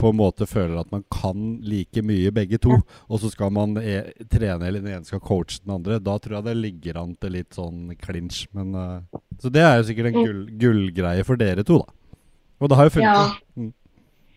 [0.00, 2.78] på en måte føler at man kan like mye begge to,
[3.10, 3.98] og så skal man e
[4.32, 7.36] trene eller den ene skal coache den andre, da tror jeg det ligger an til
[7.36, 8.46] litt sånn clinch.
[8.56, 12.18] Men, eh, så det er jo sikkert en gull, gullgreie for dere to, da.
[12.62, 13.12] Og det har jo funket.
[13.12, 13.60] ja.
[13.60, 13.72] Mm.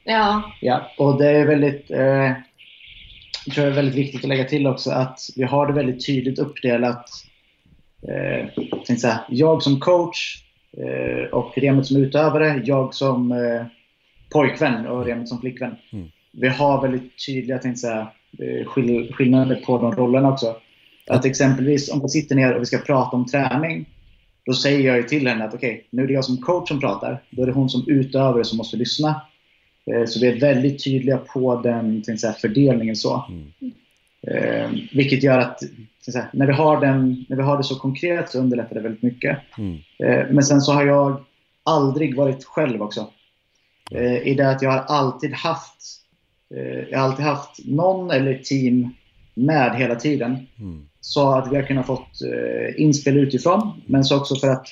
[0.05, 0.51] Ja.
[0.61, 2.31] Ja, och det är väldigt, eh,
[3.45, 6.05] jag tror det är väldigt viktigt att lägga till också att vi har det väldigt
[6.05, 7.09] tydligt uppdelat.
[8.07, 8.47] Eh,
[8.87, 10.43] jag, säga, jag som coach
[10.77, 13.65] eh, och Remit som utövare, jag som eh,
[14.29, 15.75] pojkvän och Remit som flickvän.
[15.93, 16.07] Mm.
[16.31, 18.07] vi har väldigt tydliga säga,
[18.39, 20.55] eh, skill skillnader på de rollerna också.
[21.09, 23.85] Att exempelvis om vi sitter ner och vi ska prata om träning,
[24.45, 26.67] då säger jag ju till henne att okej, okay, nu är det jag som coach
[26.67, 27.23] som pratar.
[27.29, 29.21] Då är det hon som utövare som måste lyssna.
[29.91, 32.95] Eh, så vi är väldigt tydliga på den säga, fördelningen.
[32.95, 33.25] så.
[33.29, 33.73] Mm.
[34.27, 35.59] Eh, vilket gör att
[36.11, 39.03] säga, när, vi har den, när vi har det så konkret så underlättar det väldigt
[39.03, 39.37] mycket.
[39.57, 39.77] Mm.
[39.99, 41.23] Eh, men sen så har jag
[41.63, 43.07] aldrig varit själv också.
[43.91, 45.81] Eh, I det att jag har alltid haft
[46.55, 48.89] eh, jag har alltid haft någon eller team
[49.33, 50.47] med hela tiden.
[50.59, 50.89] Mm.
[51.01, 53.81] Så att vi har kunnat fått eh, inspel utifrån.
[53.85, 54.67] Men så också för att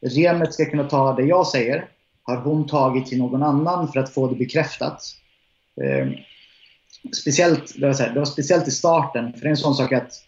[0.00, 1.88] Remet ska kunna ta det jag säger
[2.24, 5.02] har hon tagit till någon annan för att få det bekräftat.
[5.82, 6.08] Eh,
[7.12, 9.92] speciellt, det var, här, det var speciellt i starten, för det är en sån sak
[9.92, 10.24] att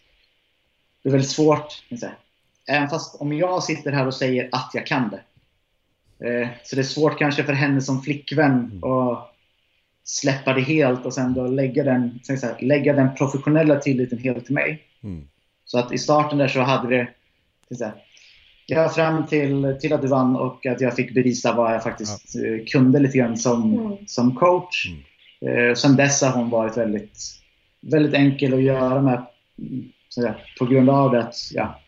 [1.03, 1.83] det är väldigt svårt.
[2.67, 5.21] Även fast om jag sitter här och säger att jag kan det.
[6.27, 8.83] Eh, så det är svårt kanske för henne som flickvän mm.
[8.83, 9.33] att
[10.03, 14.53] släppa det helt och sen då lägga den, här, lägga den professionella tilliten helt till
[14.53, 14.83] mig.
[15.03, 15.27] Mm.
[15.65, 17.07] Så att i starten där så hade det
[18.67, 22.35] ja, fram till, till att du vann och att jag fick bevisa vad jag faktiskt
[22.35, 22.45] ja.
[22.45, 23.97] Eh, kunde lite grann som, mm.
[24.07, 24.87] som coach.
[25.41, 25.69] Mm.
[25.69, 27.19] Eh, sen dess har hon varit väldigt,
[27.81, 29.25] väldigt enkel att göra med
[30.09, 31.79] så på grund av det att ja,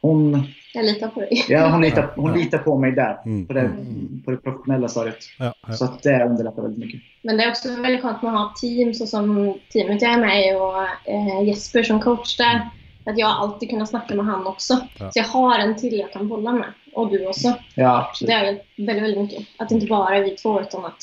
[0.00, 0.46] hon...
[0.74, 1.44] Jag litar på dig.
[1.48, 2.36] Ja, hon litar, hon ja.
[2.36, 3.18] litar på mig där.
[3.24, 3.46] Mm.
[3.46, 4.22] På, det, mm.
[4.24, 5.18] på det professionella stadiet.
[5.38, 5.72] Ja, ja.
[5.72, 7.00] Så att det underlättar väldigt mycket.
[7.22, 10.48] Men det är också väldigt skönt att ha team så som teamet jag är med
[10.48, 12.70] i och eh, Jesper som coach där.
[13.04, 14.76] Att jag alltid kunnat snacka med han också.
[14.98, 16.72] Så jag har en till jag kan bolla med.
[16.92, 17.54] Och du också.
[17.74, 18.28] Ja, absolut.
[18.28, 18.44] Det är
[18.86, 19.46] väldigt, väldigt mycket.
[19.58, 21.02] Att det inte bara är vi två utan att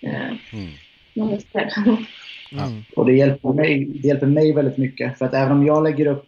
[0.00, 1.38] eh, mm.
[2.58, 2.84] Mm.
[2.96, 5.18] Och det hjälper, mig, det hjälper mig väldigt mycket.
[5.18, 6.24] För att även om jag lägger upp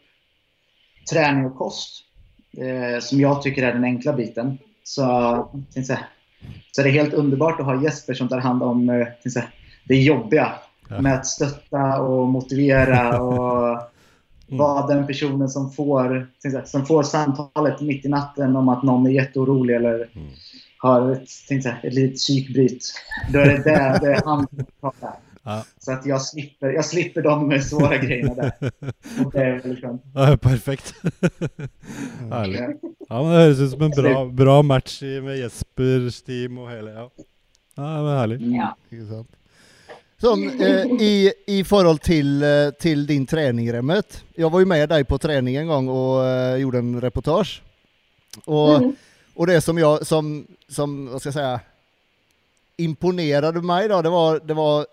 [1.12, 2.04] träning och kost,
[2.58, 5.02] eh, som jag tycker är den enkla biten, så,
[5.74, 5.96] så,
[6.72, 9.06] så är det helt underbart att ha Jesper som tar hand om eh,
[9.84, 10.52] det jobbiga.
[10.88, 11.00] Ja.
[11.00, 13.93] Med att stötta och motivera och.
[14.48, 16.28] Vara den personen som får,
[16.64, 20.28] som får samtalet mitt i natten om att någon är jätteorolig eller mm.
[20.78, 21.28] har ett,
[21.82, 22.94] ett litet psykbryt.
[23.32, 25.14] Då är det det, det är han som pratar.
[25.46, 25.64] Ja.
[25.78, 28.52] Så att jag slipper, jag slipper de svåra grejerna där.
[29.32, 30.02] Det är väldigt skönt.
[30.14, 30.94] Ja, perfekt.
[32.30, 32.60] Härligt.
[33.08, 36.90] Ja, men det hörs ut som en bra, bra match med Jespers team och hela,
[36.90, 37.10] ja.
[37.74, 38.40] Ja, men härligt.
[38.40, 38.54] Mm.
[38.54, 38.76] Ja.
[40.24, 44.24] Som, eh, i, I förhåll till, eh, till din träning Remmet.
[44.34, 47.62] Jag var ju med dig på träning en gång och eh, gjorde en reportage.
[48.44, 48.96] Och, mm.
[49.34, 51.60] och det som jag, som, som, vad ska jag säga,
[52.76, 54.86] imponerade mig då, det var, det var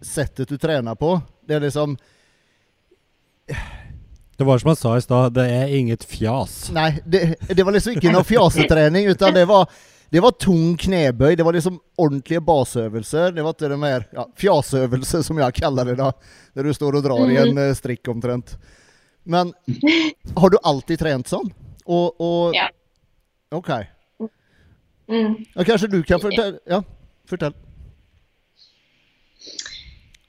[0.00, 1.20] sättet du tränar på.
[1.46, 1.96] Det är liksom...
[4.36, 6.70] Det var som jag sa i stad, det är inget fjas.
[6.72, 9.68] Nej, det, det var liksom inte någon fjaseträning utan det var,
[10.16, 14.28] det var tung knäböj, det var liksom ordentliga basövelser, det var inte de här ja,
[14.36, 16.12] fjasövelser som jag kallar det då,
[16.52, 17.30] där du står och drar mm.
[17.30, 17.68] i en mm.
[17.68, 18.58] Eh, strick omtrent.
[19.22, 19.52] Men
[20.36, 21.52] har du alltid tränat sån?
[21.84, 22.54] Och, och...
[22.54, 22.70] Ja.
[23.48, 23.90] Okej.
[24.18, 25.20] Okay.
[25.20, 25.36] Mm.
[25.54, 26.82] Ja, kanske du kan förtälla, ja,
[27.24, 27.54] förtäll.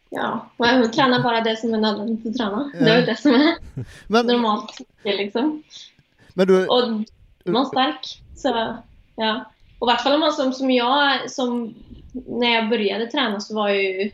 [0.10, 2.72] Ja, man tränar bara det som är nödvändigt att träna.
[2.80, 3.56] Det är det som är
[4.08, 4.78] men, normalt.
[5.04, 5.64] Liksom.
[6.34, 6.90] Men du, och
[7.46, 8.22] man är stark.
[8.36, 8.78] Så,
[9.16, 9.46] ja.
[9.80, 11.74] Och i vart fall om man som, som jag, som
[12.12, 14.12] när jag började träna så var jag ju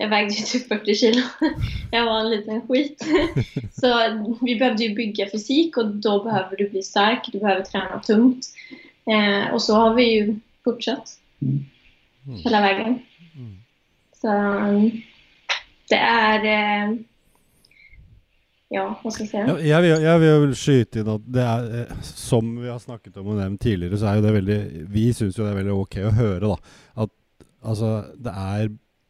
[0.00, 1.22] jag vägde ju typ 40 kilo.
[1.90, 3.06] Jag var en liten skit.
[3.72, 3.88] Så
[4.40, 7.28] vi behövde ju bygga fysik och då behöver du bli stark.
[7.32, 8.46] Du behöver träna tungt.
[9.06, 11.10] Eh, och så har vi ju fortsatt.
[11.42, 11.64] Mm.
[12.44, 12.98] Hela vägen.
[13.34, 13.56] Mm.
[14.12, 14.28] Så
[15.88, 16.44] det är...
[16.44, 16.94] Eh,
[18.68, 19.46] ja, vad ska jag säga?
[19.46, 23.16] Ja, jag, vill, jag vill skyte inn at det er, eh, som vi har snakket
[23.16, 25.78] om och nevnt tidligere, så er jo det veldig Vi syns jo det er veldig
[25.78, 26.74] ok å høre, da.
[27.04, 27.14] At
[27.62, 28.68] altså, det er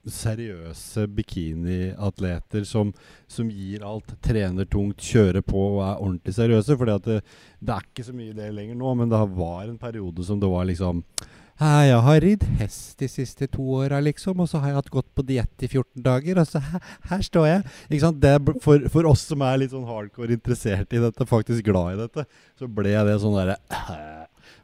[0.09, 2.93] seriøse bikiniatleter som,
[3.27, 6.79] som gir alt, trener tungt, kjører på og er ordentlig seriøse.
[6.79, 9.81] For det, eh, det er ikke så mye det lenger nå, men det var en
[9.81, 11.03] periode som det var liksom
[11.59, 14.93] Äh, jeg har ridd hest de siste to åra, liksom, og så har jeg hatt
[14.95, 17.65] gått på diett i 14 dager, og så her, her står jeg.
[17.89, 18.21] Ikke sant?
[18.23, 22.01] Det, for, for, oss som er litt sånn hardcore interessert i dette, faktisk glad i
[22.05, 22.27] dette,
[22.59, 24.15] så ble det sånn derre äh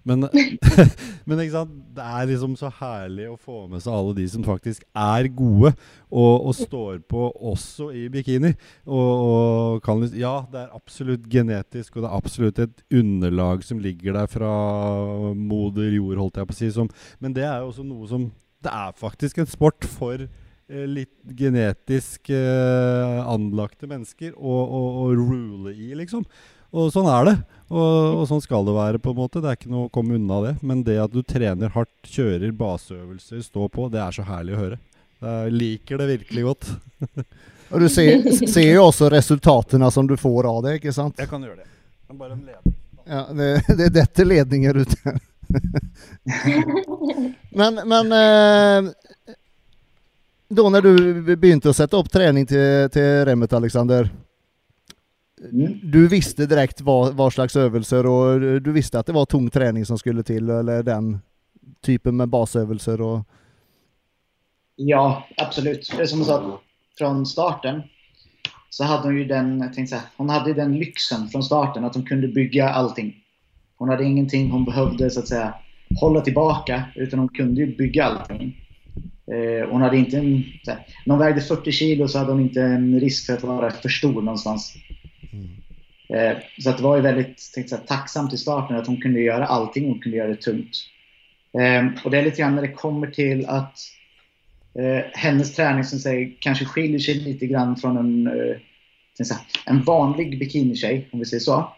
[0.05, 0.27] men,
[1.27, 5.29] men det er liksom så herlig å få med seg alle de som faktisk er
[5.33, 5.73] gode,
[6.11, 8.53] og, og står på også i bikini.
[8.85, 13.83] Og, og kan, ja, det er absolutt genetisk, og det er absolutt et underlag som
[13.83, 14.55] ligger der fra
[15.35, 16.73] moder jord, holdt jeg på å si.
[16.75, 16.93] Som,
[17.25, 18.33] men det er jo også noe som
[18.65, 25.91] Det er faktisk en sport for eh, litt genetisk eh, anlagte mennesker å rule i,
[25.99, 26.25] liksom.
[26.75, 27.35] Og sånn er det.
[27.71, 29.41] Og, og, sånn skal det være, på en måte.
[29.43, 30.55] Det er ikke noe å komme unna det.
[30.67, 34.63] Men det at du trener hardt, kjører baseøvelser, står på, det er så herlig å
[34.63, 34.81] høre.
[35.25, 36.73] Jeg liker det virkelig godt.
[37.75, 41.15] Och du ser, ser ju också resultaten som du får av det, inte sant?
[41.19, 41.67] Jeg kan gjøre det.
[42.09, 42.75] Det bare en ledning.
[43.05, 44.95] Ja, det, det detter ledninger ut
[47.51, 48.93] men, men eh,
[50.49, 54.11] då när du begynte att sätta upp träning till, till remmet Alexander.
[55.83, 59.87] Du visste direkt vad, vad slags övelser och du visste att det var tung träning
[59.87, 61.19] som skulle till eller den
[61.81, 63.29] typen med basövelser och
[64.77, 65.93] Ja, absolut.
[65.97, 66.61] Det är som jag sa,
[66.99, 67.83] från starten
[68.71, 72.07] så hade hon ju den, tänkte här, hon hade den lyxen från starten att hon
[72.07, 73.15] kunde bygga allting.
[73.77, 75.55] Hon hade ingenting hon behövde så att säga
[76.01, 78.65] hålla tillbaka utan hon kunde ju bygga allting.
[79.27, 82.63] Eh, hon hade inte en, här, när hon vägde 40 kilo så hade hon inte
[82.63, 84.77] en risk för att vara för stor någonstans.
[86.09, 89.21] Eh, så att det var ju väldigt tänkte säga, tacksamt i starten att hon kunde
[89.21, 89.89] göra allting.
[89.89, 90.77] Hon kunde göra det tungt.
[91.59, 93.79] Eh, och det är lite grann när det kommer till att
[94.79, 98.57] eh, hennes träning som säger, kanske skiljer sig lite grann från en, eh,
[99.67, 101.75] en vanlig bikinitjej, om vi säger så.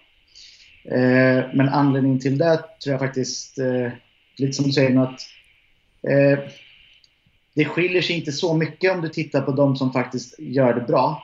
[0.85, 3.93] Eh, men anledningen till det tror jag faktiskt, eh,
[4.37, 5.21] lite som du säger, att
[6.09, 6.39] eh,
[7.55, 10.81] det skiljer sig inte så mycket om du tittar på de som faktiskt gör det
[10.81, 11.23] bra.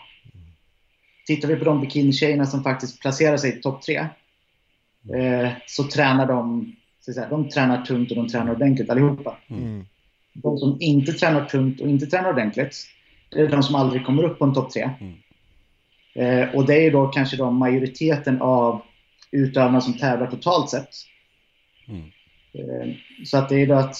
[1.26, 3.96] Tittar vi på de bikinitjejerna som faktiskt placerar sig i topp tre
[5.14, 9.36] eh, så tränar de, så säga, de tränar tungt och de tränar ordentligt allihopa.
[10.32, 12.76] De som inte tränar tungt och inte tränar ordentligt,
[13.30, 14.90] det är de som aldrig kommer upp på en topp tre.
[16.14, 18.82] Eh, och det är då kanske då majoriteten av
[19.30, 20.88] utövarna som tävlar totalt sett.
[21.88, 22.02] Mm.
[22.52, 23.96] Eh, så att det är då att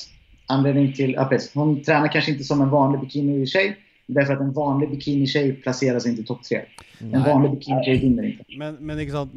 [0.46, 4.52] anledningen till, ja, precis, hon tränar kanske inte som en vanlig bikini-tjej, därför att en
[4.52, 6.56] vanlig bikini-tjej placerar sig inte i topp tre.
[6.98, 7.20] En Nej.
[7.20, 8.44] vanlig bikini-tjej vinner inte.
[8.58, 9.36] Men, men ikke sant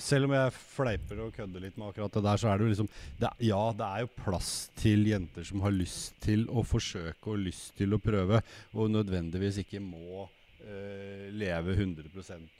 [0.00, 2.72] Selv om jeg fleiper og kødder litt med akkurat det der, så er det jo
[2.72, 2.88] liksom
[3.20, 7.40] det, Ja, det er jo plass til jenter som har lyst til å forsøke og
[7.46, 8.42] lyst til å prøve,
[8.76, 10.26] og nødvendigvis ikke må
[10.66, 12.08] eh, leve 100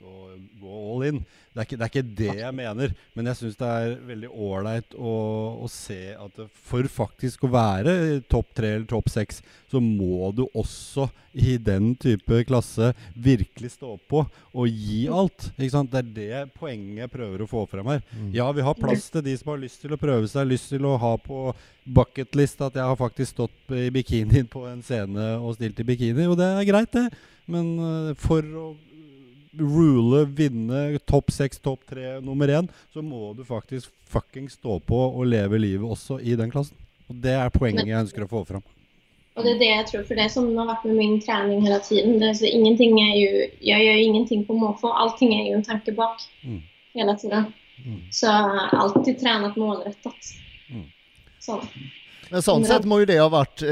[0.03, 1.23] og gå all in.
[1.53, 4.31] Det er, ikke, det er ikke det jeg mener, men jeg syns det er veldig
[4.33, 5.17] ålreit å,
[5.63, 7.97] å se at for faktisk å være
[8.33, 13.95] topp tre eller topp seks, så må du også i den type klasse virkelig stå
[14.09, 15.49] på og gi alt.
[15.57, 15.93] Ikke sant?
[15.93, 18.03] Det er det poenget jeg prøver å få frem her.
[18.35, 20.89] Ja, vi har plass til de som har lyst til å prøve seg, lyst til
[20.89, 21.51] å ha på
[21.85, 26.29] bucketlist at jeg har faktisk stått i bikini på en scene og stilt i bikini,
[26.31, 27.09] og det er greit, det.
[27.47, 28.67] Men øh, for å
[29.59, 34.97] rule, vinne topp seks, topp tre, nummer én, så må du faktisk fucking stå på
[35.13, 36.77] og leve livet også i den klassen.
[37.11, 38.63] Og det er poenget jeg ønsker å få fram.
[39.35, 41.79] Och det är det jag tror, för det som har varit med min träning hela
[41.79, 42.19] tiden.
[42.21, 44.93] Det är så, ingenting är ju, jag gör ju ingenting på måfå.
[44.93, 46.63] Allting är ju en tanke bak Mm.
[46.95, 47.45] hela tiden.
[47.87, 48.01] Mm.
[48.11, 48.27] Så
[48.73, 50.15] alltid tränat målrättat.
[50.71, 50.85] Mm.
[51.39, 51.63] Så.
[52.31, 53.69] Men sånt Men- sett må ju det ha varit eh,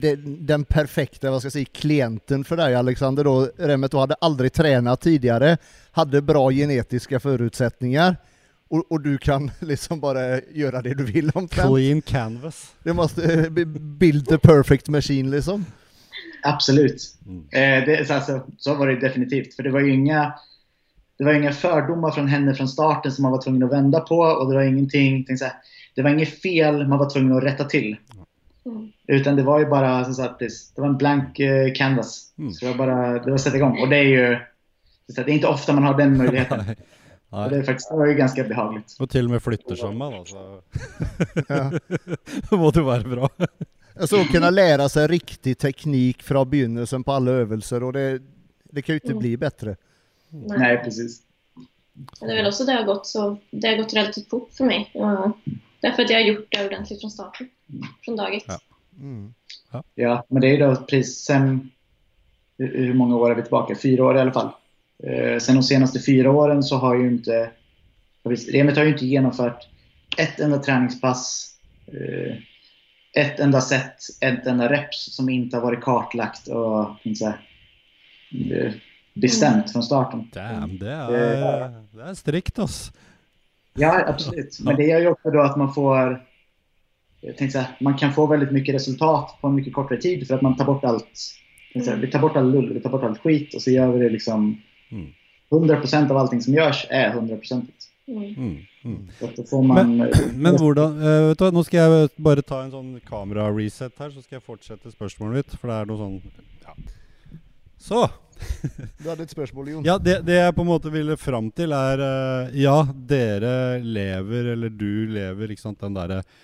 [0.00, 3.48] det, den perfekta, vad ska jag säga, klienten för dig Alexander då.
[3.56, 5.58] Remmet du hade aldrig tränat tidigare,
[5.90, 8.16] hade bra genetiska förutsättningar
[8.68, 11.48] och, och du kan liksom bara göra det du vill om.
[11.48, 12.74] Clean canvas.
[12.82, 15.64] Det måste eh, build the perfect machine liksom.
[16.42, 17.16] Absolut.
[17.26, 17.40] Mm.
[17.40, 19.54] Eh, det, så, alltså, så var det definitivt.
[19.54, 20.34] För det var ju inga,
[21.18, 24.18] det var inga fördomar från henne från starten som man var tvungen att vända på.
[24.18, 25.54] Och det var ingenting, så här,
[25.94, 27.96] det var inget fel man var tvungen att rätta till.
[28.66, 28.92] Mm.
[29.08, 32.32] Utan det var ju bara så att det, det var en blank eh, canvas.
[32.38, 32.52] Mm.
[32.52, 33.80] Så det var bara det var att sätta igång.
[33.80, 34.38] Och det är ju
[35.14, 36.60] så att det är inte ofta man har den möjligheten.
[37.30, 38.96] Och det, är faktiskt, det var ju ganska behagligt.
[39.00, 40.62] Og til og med flytter som meg, da, så
[41.48, 41.70] Ja.
[42.50, 43.28] da må det være bra.
[44.00, 48.22] Alltså att kunna lära sig riktig teknik från begynnelsen på alla övelser och det,
[48.70, 49.18] det kan ju inte Mm.
[49.18, 49.76] bli bättre.
[50.30, 50.58] Nej.
[50.58, 51.22] Nej, precis.
[52.20, 54.92] Det är väl också det har gått så, det har gått relativt fort för mig.
[55.80, 57.48] Därför att jag har gjort det ordentligt från starten.
[58.04, 58.44] Från dag ett.
[58.46, 58.58] Ja.
[59.00, 59.34] Mm.
[59.94, 61.70] Ja, men det är då precis sen...
[62.58, 63.74] Hur, många år är vi tillbaka?
[63.82, 64.50] Fyra år i alla fall.
[65.02, 67.50] Eh, sen de senaste fyra åren så har ju inte...
[68.52, 69.68] Remet har ju inte genomfört
[70.16, 71.52] ett enda träningspass,
[71.86, 72.36] eh,
[73.22, 77.48] ett enda set, ett enda reps som inte har varit kartlagt och så här,
[78.50, 78.72] eh,
[79.14, 80.30] bestämt från starten.
[80.32, 82.92] Damn, det er, det er strikt, ass.
[83.74, 84.60] Ja, absolut.
[84.60, 86.26] Men det gör ju också då att man får...
[87.26, 90.26] Jag tänkte så här, man kan få väldigt mycket resultat på en mycket kortare tid
[90.26, 91.20] för att man tar bort allt.
[91.72, 93.70] jag så här, Vi tar bort all lull, vi tar bort allt skit och så
[93.70, 94.62] gör vi det liksom...
[94.90, 95.06] Mm.
[95.50, 97.62] 100% av allting som görs är 100%.
[98.08, 98.22] Mm.
[98.22, 99.08] Mm, mm.
[99.18, 99.96] Så att då får man...
[100.34, 104.22] Men hvordan eh, Vet du nå skal jeg bare ta en sånn kamera-reset her, så
[104.22, 105.56] skal jeg fortsette spørsmålet mitt.
[105.58, 106.20] For det er noe sånn
[106.66, 106.76] ja.
[107.78, 108.06] Så.
[109.02, 109.84] Du hade ett spörsmål Jon.
[109.84, 114.52] Ja, det, det jeg på en måte ville fram til, er eh, Ja, dere lever,
[114.54, 116.34] eller du lever, ikke sant, den derre eh,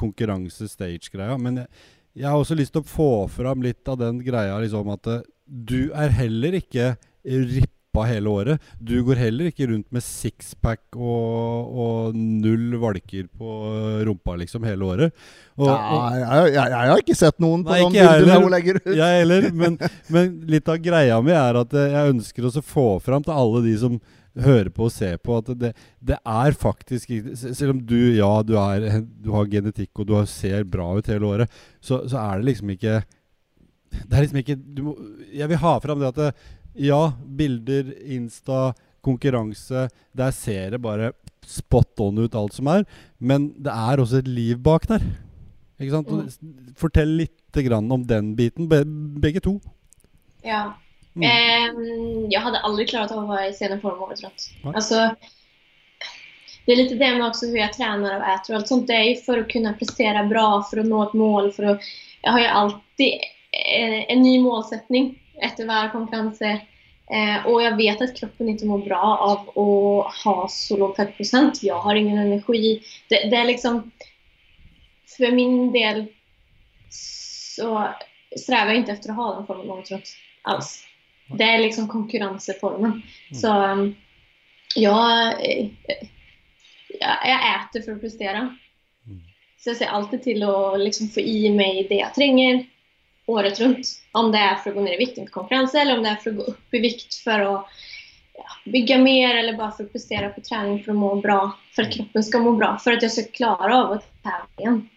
[0.00, 1.36] konkurranse-stage-greia.
[1.40, 1.62] Men
[2.14, 5.22] jeg, har også lyst til å få fram litt av den greia liksom at eh,
[5.44, 8.62] du er heller ikke rippa hele året.
[8.82, 13.52] Du går heller ikke rundt med sixpack og, og null valker på
[14.08, 15.14] rumpa liksom hele året.
[15.54, 15.76] Og, Ja,
[16.16, 18.42] jeg, jeg, jeg har ikke sett noen på Nei, bildene heller.
[18.42, 18.90] hun legger ut.
[18.98, 19.78] Jeg heller, men,
[20.10, 23.62] men litt av greia mi er at eh, jeg ønsker å få fram til alle
[23.68, 24.00] de som
[24.42, 28.30] hører på og ser på, at det, det er faktisk se- Selv om du, ja,
[28.42, 32.40] du, er, du har genetikk og du ser bra ut hele året, så, så er
[32.40, 32.96] det liksom ikke
[33.94, 34.96] Det er liksom ikke må,
[35.32, 36.32] Jeg vil ha fram det at det,
[36.88, 38.72] ja, bilder, Insta,
[39.06, 41.12] konkurranse Der ser det bare
[41.46, 42.86] spot on ut, alt som er.
[43.20, 45.02] Men det er også et liv bak der.
[45.78, 46.08] Ikke sant?
[46.32, 46.38] S-
[46.80, 48.78] Fortell litt grann om den biten, be,
[49.20, 49.58] begge to.
[50.42, 50.72] Ja.
[51.16, 51.30] Mm.
[51.30, 54.50] Ehm, jag hade aldrig klarat av att vara i sceneform året runt.
[54.64, 54.74] Nej.
[54.74, 55.16] Alltså,
[56.66, 58.86] det är lite det med också hur jag tränar och äter och allt sånt.
[58.86, 61.52] Det är ju för att kunna prestera bra, för att nå ett mål.
[61.52, 61.80] För att,
[62.22, 63.12] jag har ju alltid
[63.76, 66.40] eh, en ny målsättning efter varje konkurrens.
[66.40, 71.62] Eh, och jag vet att kroppen inte mår bra av att ha så låg fettprocent.
[71.62, 72.82] Jag har ingen energi.
[73.08, 73.90] Det, det är liksom...
[75.16, 76.06] För min del
[76.90, 77.88] så
[78.36, 80.08] strävar jag inte efter att ha den formen året runt
[80.42, 80.84] alls.
[81.26, 83.02] Det är liksom konkurrenseformen.
[83.32, 83.94] Så um,
[84.76, 85.68] jag, eh,
[87.00, 87.18] jag,
[87.54, 88.56] äter för att prestera.
[89.58, 92.66] Så jag ser alltid till att liksom få i mig det jag tränger
[93.26, 93.86] året runt.
[94.12, 96.16] Om det är för att gå ner i vikt inför konkurrenser eller om det är
[96.16, 97.66] för att gå upp i vikt för att
[98.34, 101.58] ja, bygga mer eller bara för att prestera på träning för att må bra.
[101.76, 102.78] För att kroppen ska må bra.
[102.78, 104.88] För att jag ska klara av att tävla igen.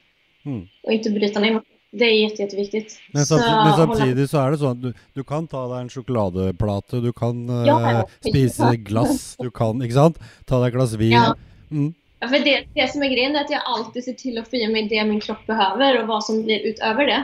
[0.45, 0.67] Mm.
[0.83, 1.61] Och inte bryta ner mig.
[1.91, 2.99] Det är jätte, jätteviktigt.
[3.13, 5.79] Men, Så men hålla- samtidig så er det sånn at du, du kan ta deg
[5.85, 10.19] en sjokoladeplate, du kan Ja, spise glass, du kan Ikke sant?
[10.45, 11.11] Ta deg et glass vin.
[11.15, 11.35] Ja.
[11.71, 11.93] Mm.
[12.19, 14.55] Ja, för det, det som är grejen är att jag alltid ser till att få
[14.55, 17.23] i mig det min kropp behöver och vad som blir utöver det.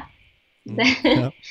[0.64, 1.32] det, Ja.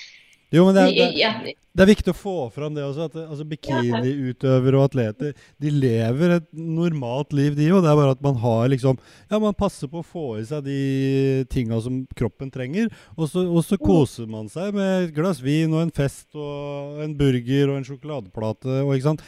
[0.53, 1.31] Jo, men det er, det, ja,
[1.73, 3.07] det er viktig å få fram det også.
[3.09, 7.81] At det- altså Bikiniutøvere og atleter De lever et normalt liv, de òg.
[7.83, 8.99] Det er bare at man har liksom
[9.31, 12.93] Ja, man passer på å få i seg de tinga som kroppen trenger.
[13.17, 17.01] Og så, og så koser man seg med et glass vin og en fest og
[17.03, 18.83] en burger og en sjokoladeplate.
[18.85, 19.25] Og ikke sant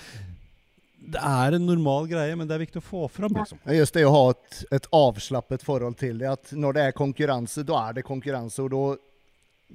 [1.04, 3.32] Det er en normal greie, men det er viktig å få fram.
[3.32, 6.30] liksom Ja, Just det, att ha ett, ett avslappet förhåll till det.
[6.30, 8.96] Att när det är konkurrens, då är det konkurrens och då,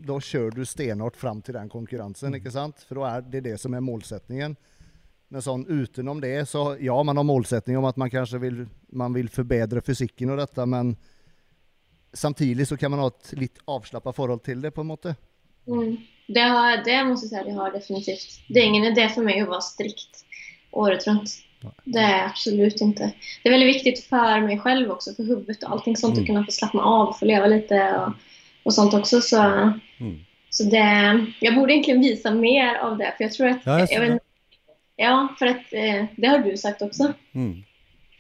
[0.06, 2.86] då kör du stenhårt fram till den konkurrensen, inte sant?
[2.88, 4.56] För då är det det som är målsättningen.
[5.28, 9.14] Men sån utenom det så, ja man har målsättning om att man kanske vill, man
[9.14, 10.96] vill förbättra fysiken och detta men
[12.14, 15.18] samtidigt så kan man ha ett lite avslappnat förhåll till det på något sätt.
[15.68, 18.42] mm, det, har, det måste jag säga det har definitivt.
[18.50, 20.26] Det är ingen idé för mig att vara strikt
[20.72, 21.30] året runt.
[21.84, 23.14] Det är absolut inte.
[23.44, 26.24] Det är väldigt viktigt för mig själv också, för huvudet och allting sånt, Mm.
[26.24, 28.14] att kunna få slappna av och få leva lite och,
[28.70, 29.22] och sånt också.
[29.22, 29.38] Så,
[30.00, 30.20] Mm.
[30.50, 33.66] så det, jag borde egentligen visa mer av det, för jag tror att...
[33.66, 34.20] Ja, jag vet, det.
[34.96, 37.14] ja för att eh, det har du sagt också.
[37.34, 37.64] Mm.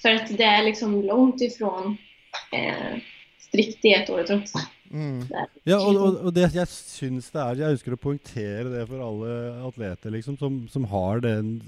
[0.01, 1.97] För att det är liksom långt ifrån
[2.51, 2.97] eh,
[3.39, 4.53] strikt diet året runt.
[5.29, 5.45] Där.
[5.63, 9.03] Ja, og, og, og det jeg syns det er Jeg ønsker å poengtere det for
[9.05, 9.33] alle
[9.67, 11.59] atleter liksom, som, som har den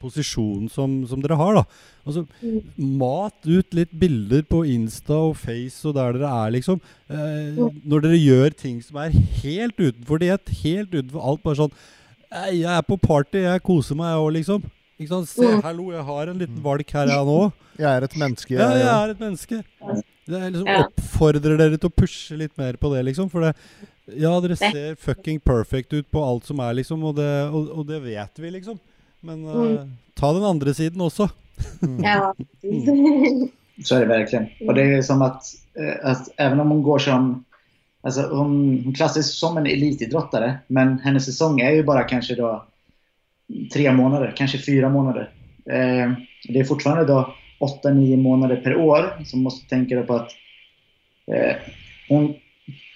[0.00, 1.54] posisjonen som, som dere har.
[1.54, 1.64] da
[2.06, 2.62] Altså, Mm.
[2.98, 6.80] Mat ut litt bilder på Insta og Face og der dere er, liksom.
[7.10, 7.82] Eh, Mm.
[7.84, 9.10] når dere gjør ting som er
[9.42, 11.42] helt utenfor diett, helt utenfor alt.
[11.42, 11.72] Bare sånn
[12.30, 14.62] «Ei, Jeg er på party, jeg koser meg, jeg òg, liksom.
[15.00, 15.28] Ikke sant?
[15.28, 15.62] Se, Mm.
[15.62, 17.52] hallo, jeg har en liten valk her, jeg nå.
[17.78, 18.50] Jag är ett mänske.
[18.54, 19.64] Ja, jag- jeg er et menneske.
[20.26, 20.82] Det er liksom Ja.
[20.84, 23.30] Oppfordrer dere til å pushe litt mer på det, liksom.
[23.30, 23.54] For det
[24.16, 24.58] Ja, dere Det.
[24.58, 27.02] ser fucking perfect ut på alt som er, liksom.
[27.04, 28.78] Og det, og, og det vet vi, liksom.
[29.20, 29.92] Men Mm.
[30.14, 31.28] ta den andre siden også.
[32.02, 32.34] Ja,
[33.84, 34.46] Så är det verkligen.
[34.66, 35.42] Och det är som att,
[35.74, 37.44] eh, att även om hon går som...
[38.00, 42.64] Alltså hon, hon klassas som en elitidrottare, men hennes säsong är ju bara kanske då
[43.72, 45.30] tre månader, kanske fyra månader.
[45.66, 46.12] Eh,
[46.48, 50.30] det är fortfarande då åtta, nio månader per år som måste tänka på att
[51.26, 51.56] eh,
[52.08, 52.34] hon,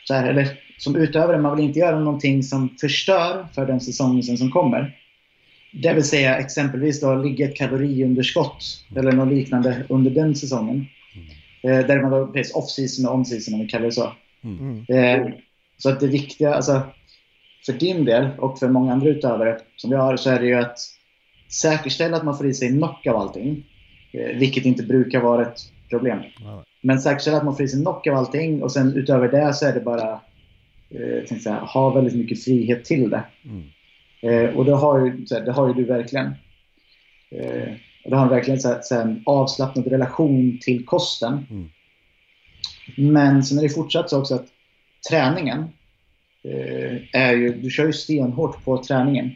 [0.04, 0.48] så här, eller
[0.78, 4.96] som utövare, man vill inte göra någonting som förstör för den säsongen som kommer.
[5.72, 10.86] Det vill säga exempelvis då ligga ett kaloriunderskott eller något liknande under den säsongen.
[11.62, 14.12] Eh, där man då precis off-season och on-season om vi kallar det så.
[14.44, 14.84] Mm.
[14.88, 15.32] Eh,
[15.78, 16.82] så att det viktiga, alltså
[17.66, 20.54] för din del och för många andra utövare som vi har så är det ju
[20.54, 20.78] att
[21.48, 23.64] säkerställa att man får i sig knock av allting.
[24.12, 25.58] Eh, vilket inte brukar vara ett
[25.90, 26.18] problem.
[26.44, 26.64] Ja.
[26.80, 29.66] Men säkerställa att man får i sig knock av allting och sen utöver det så
[29.66, 30.20] är det bara
[30.90, 33.22] eh, säga, ha väldigt mycket frihet till det.
[34.22, 34.46] Mm.
[34.46, 36.26] Eh, och det har, ju, här, det har ju du verkligen.
[37.30, 37.72] Eh,
[38.04, 41.46] och det har verkligen så här, så här, en avslappnad relation till kosten.
[41.50, 41.70] Mm.
[42.96, 44.46] Men sen är det fortsatt så också att
[45.10, 45.58] träningen
[46.44, 49.30] eh, är ju, du kör ju stenhårt på träningen.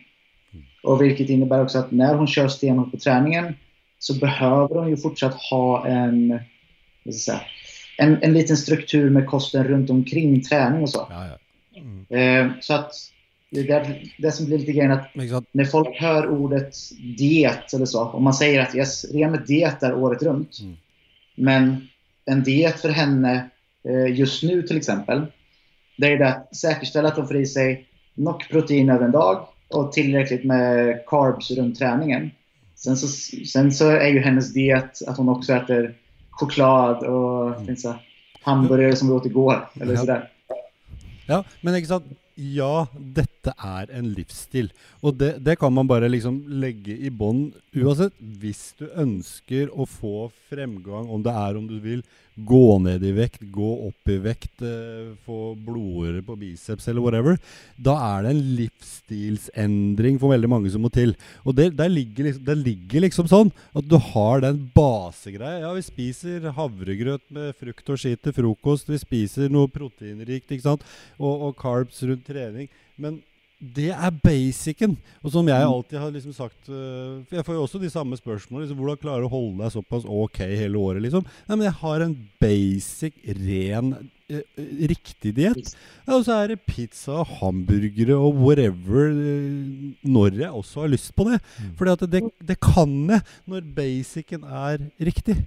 [0.83, 3.55] Och vilket innebär också att när hon kör stenhårt på träningen
[3.99, 6.39] så behöver hon ju fortsatt ha en,
[7.25, 7.41] säga,
[7.99, 11.07] en, en liten struktur med kosten runt omkring träning och så.
[11.11, 11.39] Ja, ja.
[11.81, 12.07] Mm.
[12.09, 12.93] Eh, så att
[13.51, 15.49] det, är där, det som blir lite grejen att Ikke sant?
[15.53, 16.75] när folk hör ordet
[17.19, 20.59] diet eller så, om man säger att yes, Remet diet är året runt.
[20.61, 20.77] Mm.
[21.35, 21.89] Men
[22.25, 23.51] en diet för henne
[23.85, 25.27] eh, just nu till exempel,
[25.97, 29.49] det är det att säkerställa att hon får i sig nog protein över en dag
[29.69, 32.31] och tillräckligt med carbs runt träningen.
[32.75, 33.07] Sen så,
[33.47, 35.95] sen så är ju hennes diet att hon också äter
[36.31, 37.77] choklad och mm.
[37.77, 37.95] så,
[38.43, 39.69] hamburgare som vi åt igår.
[39.81, 40.01] Eller Ja.
[40.01, 40.31] sådär.
[41.27, 42.05] Ja, men sant
[42.39, 42.87] Ja,
[43.47, 44.71] dette er en livsstil.
[45.03, 48.15] Og det, det kan man bare liksom legge i bånn uansett.
[48.19, 52.03] Hvis du ønsker å få fremgang, om det er om du vil
[52.37, 57.39] gå ned i vekt, gå opp i vekt, eh, få blodårer på biceps eller whatever,
[57.81, 61.15] da er det en livsstilsendring for veldig mange som må til.
[61.49, 65.63] Og det, der ligger, liksom, det ligger liksom sånn at du har den basegreia.
[65.65, 68.93] Ja, vi spiser havregrøt med frukt og skitt til frokost.
[68.93, 70.85] Vi spiser noe proteinrikt ikke sant?
[71.17, 72.69] Og, og carbs rundt trening.
[73.01, 73.23] Men
[73.61, 74.97] det er basicen.
[75.25, 78.67] Og som jeg alltid har liksom sagt For jeg får jo også de samme spørsmålene.
[78.67, 81.25] Liksom, hvordan klarer du å holde deg såpass ok hele året, liksom?
[81.49, 83.95] Nei, men jeg har en basic, ren,
[84.29, 85.73] øh, øh, riktig diett.
[86.05, 89.11] Ja, og så er det pizza, hamburgere og whatever
[90.05, 91.41] når jeg også har lyst på det.
[91.81, 95.41] Fordi at det, det kan jeg når basicen er riktig.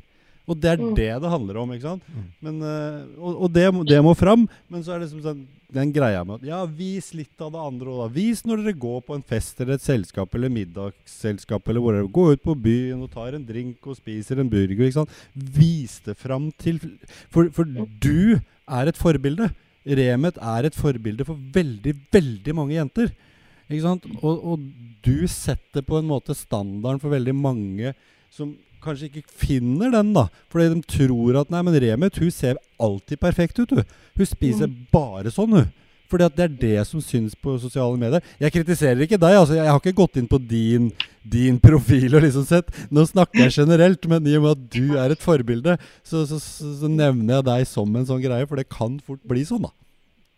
[0.49, 0.95] Og det er Mm.
[0.97, 2.03] det det handler om, ikke sant?
[2.41, 4.47] Men, øh, og og det, det må fram.
[4.69, 7.61] Men så er det liksom sånn, den greia med at ja, vis litt av det
[7.61, 8.07] andre òg, da.
[8.15, 12.07] Vis når dere går på en fest eller et selskap eller middagsselskap eller whatever.
[12.09, 14.81] Gå ut på byen og tar en drink og spiser en burger.
[14.87, 15.09] ikke sant?
[15.35, 16.79] Vis det fram til
[17.29, 19.51] For, for du er et forbilde.
[19.85, 23.11] Remet er et forbilde for veldig, veldig mange jenter.
[23.69, 24.05] Ikke sant?
[24.23, 24.59] Og, og
[25.05, 27.93] du setter på en måte standarden for veldig mange
[28.33, 30.27] som kanskje ikke finner den, da.
[30.51, 33.85] Fordi de tror at Nei, men Remet hun ser alltid perfekt ut, hun.
[34.17, 35.69] Hun spiser bare sånn, hun.
[36.09, 38.23] Fordi at det er det som syns på sosiale medier.
[38.41, 39.59] Jeg kritiserer ikke deg, altså.
[39.59, 40.89] Jeg har ikke gått inn på din,
[41.21, 44.97] din profil og liksom sett Nå snakker jeg generelt, men i og med at du
[44.97, 48.57] er et forbilde, så, så, så, så nevner jeg deg som en sånn greie, for
[48.57, 49.73] det kan fort bli sånn, da.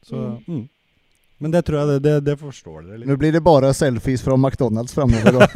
[0.04, 0.66] Så, mm.
[1.42, 3.08] Men det tror jeg det, det, det forstår dere litt.
[3.10, 5.42] Nu blir det bara selfies från McDonalds framöver då.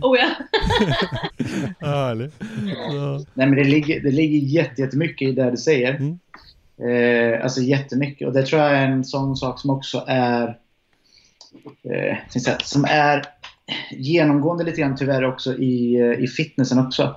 [0.00, 0.28] Oh ja.
[2.90, 5.94] Så, Nej, men det ligger, det ligger jätte- jättemycket i det du säger.
[5.94, 6.18] Mm.
[6.90, 8.28] Eh, alltså jättemycket.
[8.28, 10.48] Och det tror jag är en sån sak som också är
[11.90, 13.24] eh, jag som är
[13.90, 17.16] genomgående lite grann tyvärr också i, eh, i fitnessen också.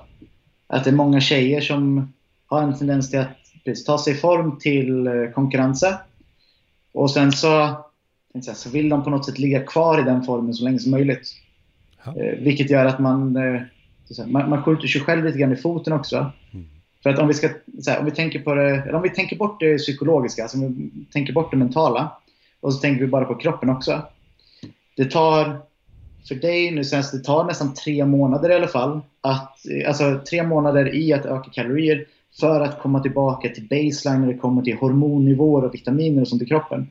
[0.66, 2.12] Att det är många tjejer som
[2.46, 5.92] har en tendens till att ta sig i form till eh, konkurrensen.
[6.92, 7.76] Och sen så,
[8.54, 11.28] så vill de på något sätt ligga kvar i den formen så länge som möjligt.
[12.04, 12.16] Ja.
[12.16, 13.62] Eh, vilket gör att man, eh,
[14.26, 16.32] man, man skjuter sig själv lite grann i foten också.
[17.02, 17.48] För att om vi, ska,
[17.86, 20.90] här, om, vi tänker på det, om vi tänker bort det psykologiska, alltså om vi
[21.12, 22.12] tänker bort det mentala
[22.60, 24.02] och så tänker vi bara på kroppen också.
[24.96, 25.60] Det tar,
[26.28, 30.42] för dig nu senast, det tar nästan tre månader i alla fall, att, alltså tre
[30.42, 32.06] månader i att öka kalorier
[32.40, 36.42] för att komma tillbaka till baseline när det kommer till hormonnivåer och vitaminer och sånt
[36.42, 36.86] i kroppen.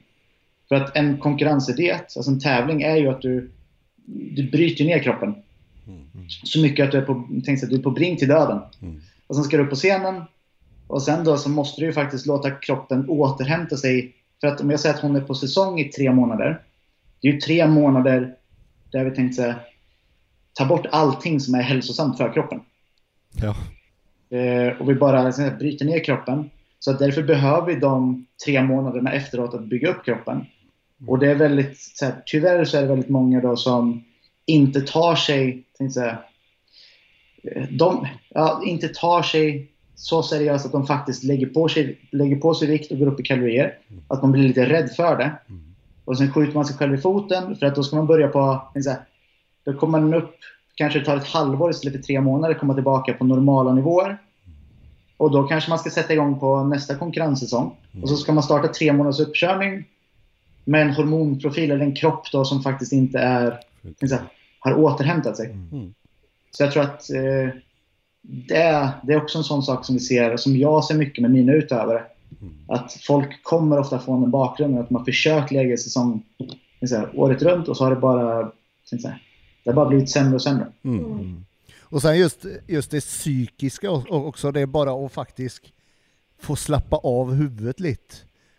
[0.69, 3.51] För att en konkurrensidiet, alltså en tävling, är ju att du,
[4.05, 5.35] du bryter ner kroppen.
[6.43, 8.59] Så mycket att du är på, tänk att du är på brink till döden.
[8.81, 9.01] Mm.
[9.27, 10.23] Och sen ska du upp på scenen.
[10.87, 14.15] Och sen då så måste du ju faktiskt låta kroppen återhämta sig.
[14.41, 16.61] För att om jag säger att hon är på säsong i tre månader.
[17.21, 18.35] Det är ju tre månader
[18.91, 19.55] där vi tänkte
[20.53, 22.59] ta bort allting som är hälsosamt för kroppen.
[23.41, 23.55] ja.
[24.31, 26.49] Eh, och vi bara bryter ner kroppen.
[26.79, 30.45] Så att därför behöver vi de tre månaderna efteråt att bygga upp kroppen.
[31.07, 34.03] Och det är väldigt, så här, tyvärr så är det väldigt många då som
[34.45, 35.63] inte tar sig,
[35.93, 36.17] säga,
[37.43, 42.35] eh, de ja, inte tar sig så seriöst att de faktiskt lägger på, sig, lägger
[42.35, 43.77] på sig vikt och går upp i kalorier.
[44.07, 45.31] Att man blir lite rädd för det.
[46.05, 48.61] Och sen skjuter man sig själv i foten för att då ska man börja på,
[48.83, 48.97] säga,
[49.63, 50.35] då kommer man upp,
[50.81, 54.17] kanske det tar ett halvår istället för tre månader, komma tillbaka på normala nivåer.
[55.17, 57.75] Och då kanske man ska sätta igång på nästa konkurrenssäsong.
[58.01, 59.83] Och så ska man starta tre månaders uppkörning
[60.65, 64.21] med en hormonprofil eller en kropp då som faktiskt inte är, tänkte säga,
[64.59, 65.45] har återhämtat sig.
[65.45, 65.93] Mm.
[66.51, 67.55] Så jag tror att eh,
[68.21, 71.21] det, är, det är också en sån sak som vi ser, som jag ser mycket
[71.21, 72.03] med mina utövare.
[72.67, 76.23] Att folk kommer ofta från en bakgrund att man försökt lägga säsong
[76.79, 78.51] jag säga, året runt och så har det bara,
[78.91, 79.19] jag säga,
[79.63, 80.67] det har bara blivit sämre och sämre.
[80.83, 81.45] Mm.
[81.81, 85.61] Och sen just, just det psykiska också, det är bara att faktiskt
[86.39, 88.15] få slappa av huvudet lite.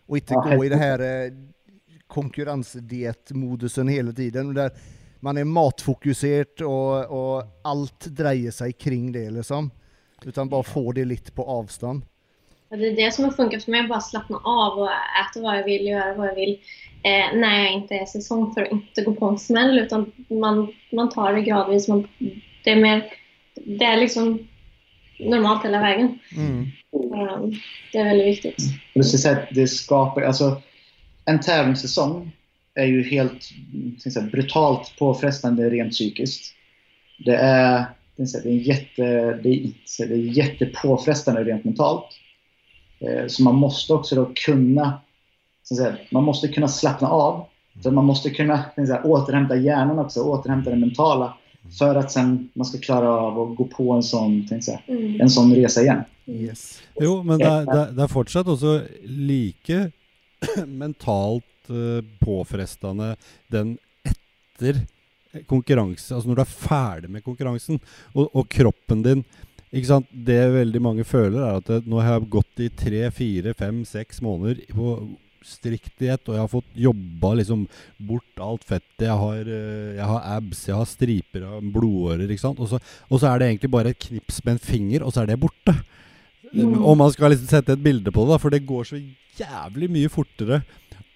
[0.07, 1.33] och inte Ja, gå i det här eh,
[2.07, 4.55] konkurrensdietmodusen hela tiden.
[4.55, 4.71] Där
[5.21, 9.71] man är matfokuserad och, och allt drejer sig kring det liksom.
[10.25, 12.03] Utan bara få det lite på avstånd.
[12.69, 15.65] Det är det som har funkat för mig, bara slappna av och äta vad jag
[15.65, 16.61] vill, göra vad jag vill.
[17.05, 20.73] Eh, när jag inte är säsong för att inte gå på en smäll utan man,
[20.93, 21.89] man tar det gradvis.
[21.89, 22.09] Man,
[22.65, 23.05] det, är mer,
[23.55, 24.49] det är liksom
[25.19, 26.19] normalt hela vägen.
[26.37, 26.63] Mm.
[26.93, 27.59] Eh,
[27.93, 28.57] det är väldigt viktigt.
[28.95, 30.63] Du ska säga att det skapar, alltså
[31.25, 32.33] en tävlingssäsong
[32.75, 33.51] är ju helt
[34.05, 36.55] jag säga, brutalt påfrestande rent psykiskt.
[37.25, 37.85] Det är,
[38.17, 39.03] det är, det är, jätte,
[39.43, 39.73] det är,
[40.07, 42.07] det är jättepåfrestande rent mentalt.
[43.01, 45.01] Eh, Så man måste också då kunna,
[45.71, 47.45] att säga, man måste kunna slappna av.
[47.83, 51.35] Så man måste kunna så att säga, återhämta hjärnan också, återhämta det mentala.
[51.79, 54.81] För att sen man ska klara av att gå på en sån, så att säga,
[54.89, 55.21] Mm.
[55.21, 56.03] en sån resa igen.
[56.27, 56.83] Yes.
[57.01, 59.91] Jo, men det, er fortsatt også like
[60.67, 63.17] mentalt eh, påfrestende
[63.51, 64.83] den etter
[65.49, 67.81] konkurranse, altså når du er ferdig med konkurransen,
[68.15, 69.25] og, og kroppen din
[69.73, 70.09] ikke sant?
[70.13, 73.85] Det veldig mange føler, er at det, nå har jeg gått i tre, fire, fem,
[73.89, 74.97] seks måneder på
[75.47, 77.65] strikt diett, og jeg har fått jobba liksom
[78.09, 79.07] bort alt fettet.
[79.07, 82.63] Jeg har, eh, jeg har abs, jeg har striper av blodårer, ikke sant.
[82.63, 85.23] Og så, og så er det egentlig bare et knips med en finger, og så
[85.23, 85.77] er det borte.
[86.53, 86.79] Mm.
[86.85, 89.01] Om man skal liksom sette et bilde på det, da, for det går så
[89.39, 90.63] jævlig mye fortere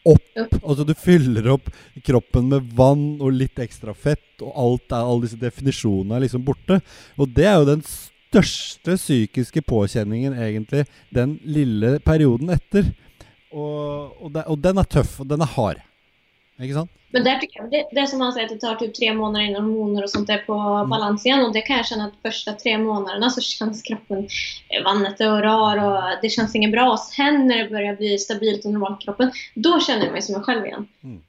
[0.06, 0.26] opp.
[0.62, 1.70] Altså du fyller opp
[2.06, 6.44] kroppen med vann og litt ekstra fett, og alt er, alle disse definisjonene er liksom
[6.46, 6.80] borte.
[7.18, 12.92] Og det er jo den største psykiske påkjenningen, egentlig, den lille perioden etter.
[13.56, 15.80] Og, det, og den er tøff, og den er hard.
[16.60, 16.90] Ikke sant?
[17.10, 19.14] Men där tycker jag, det, det är som man säger att det tar typ tre
[19.14, 21.44] månader innan hormoner och sånt är på balans igen.
[21.44, 24.18] Och det kan jag känna att första tre månaderna så känns kroppen
[24.68, 26.92] eh, vannete och rar och det känns inget bra.
[26.92, 30.22] Och sen när det börjar bli stabilt och normalt i kroppen, då känner jag mig
[30.22, 30.88] som mig själv igen.
[31.04, 31.22] Mm.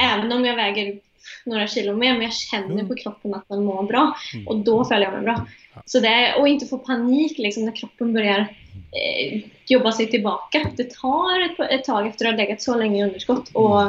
[0.00, 0.98] Även om jag väger
[1.44, 2.88] några kilo mer, men jag känner Mm.
[2.88, 4.16] på kroppen att den mår bra.
[4.34, 4.48] Mm.
[4.48, 5.46] Och då följer jag mig bra.
[5.86, 8.46] Så det är, och inte få panik liksom, när kroppen börjar
[8.92, 10.70] eh, jobba sig tillbaka.
[10.76, 13.82] Det tar ett, ett tag efter att ha legat så länge i underskott och,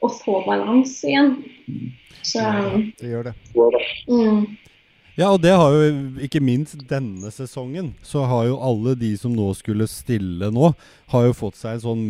[0.00, 1.42] och få balans igen.
[2.22, 2.38] Så,
[3.00, 3.34] Det gör det.
[4.08, 4.46] mm,
[5.14, 5.88] Ja, og det har jo
[6.24, 10.70] ikke minst denne sesongen, så har jo alle de som nå skulle stille nå,
[11.12, 12.06] har jo fått seg en sånn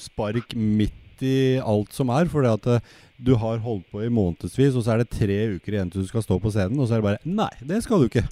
[0.00, 2.24] spark midt i alt som er.
[2.32, 2.80] Fordi at eh,
[3.20, 6.08] du har holdt på i månedsvis, og så er det tre uker igjen til du
[6.08, 8.24] skal stå på scenen, og så er det bare Nei, det skal du ikke.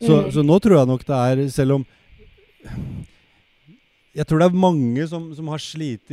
[0.00, 0.30] Så, Mm.
[0.32, 1.82] så nå tror jeg nok det er, selv om
[4.10, 6.10] Jeg tror det er mange som, som har slitt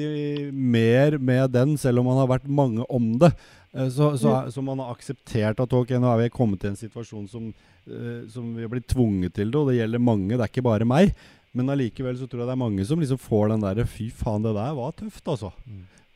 [0.53, 3.31] mer med den, selv om man har vært mange om det.
[3.73, 6.77] Eh, Så, så, så man har akseptert at ok, nå er vi kommet til en
[6.77, 7.47] situasjon som,
[7.89, 10.65] eh, som vi har blitt tvunget til det, og det gjelder mange, det er ikke
[10.69, 11.15] bare meg.
[11.57, 14.45] Men allikevel så tror jeg det er mange som liksom får den derre Fy faen,
[14.45, 15.49] det der var tøft, altså.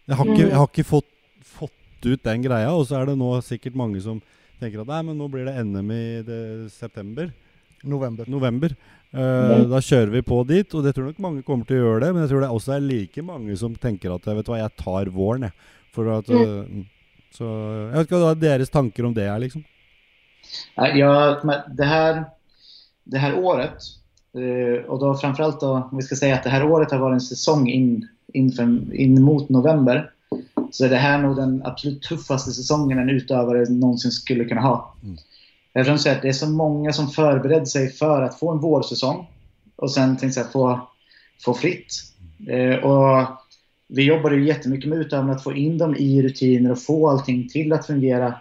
[0.06, 1.10] Jeg har ikke, jeg har ikke fått,
[1.58, 4.22] fått ut den greia, og så er det nå sikkert mange som
[4.62, 6.42] tenker at nei, men nå blir det NM i det,
[6.78, 7.32] september.
[7.82, 8.28] November.
[8.30, 8.76] November.
[9.12, 12.05] Eh, Da kjører vi på dit, og det tror nok mange kommer til å gjøre
[12.05, 12.14] det.
[12.14, 14.78] Men jeg tror det også er like mange som tenker at vet du hva, jeg
[14.80, 15.70] tar våren, jeg.
[15.91, 16.88] For at, eh, mm.
[17.32, 19.64] Så jeg vet ikke hva deres tanker om det er, liksom.
[20.76, 22.26] Jag, men det, här,
[23.03, 23.78] det här året,
[24.34, 27.14] eh, och då framförallt då, om vi ska säga att det här året har varit
[27.14, 30.12] en säsong in, inför, in mot november,
[30.72, 34.95] så är det här nog den absolut tuffaste säsongen en utövare någonsin skulle kunna ha.
[35.03, 35.18] Mm.
[35.74, 39.28] Eftersom så att det är så många som förbereder sig för att få en vårsäsong
[39.76, 40.90] och sen tänkte jag få,
[41.46, 42.04] få fritt.
[42.48, 43.28] Eh, och
[43.88, 47.50] vi jobbade ju jättemycket med utövarna att få in dem i rutiner och få allting
[47.50, 48.36] till att fungera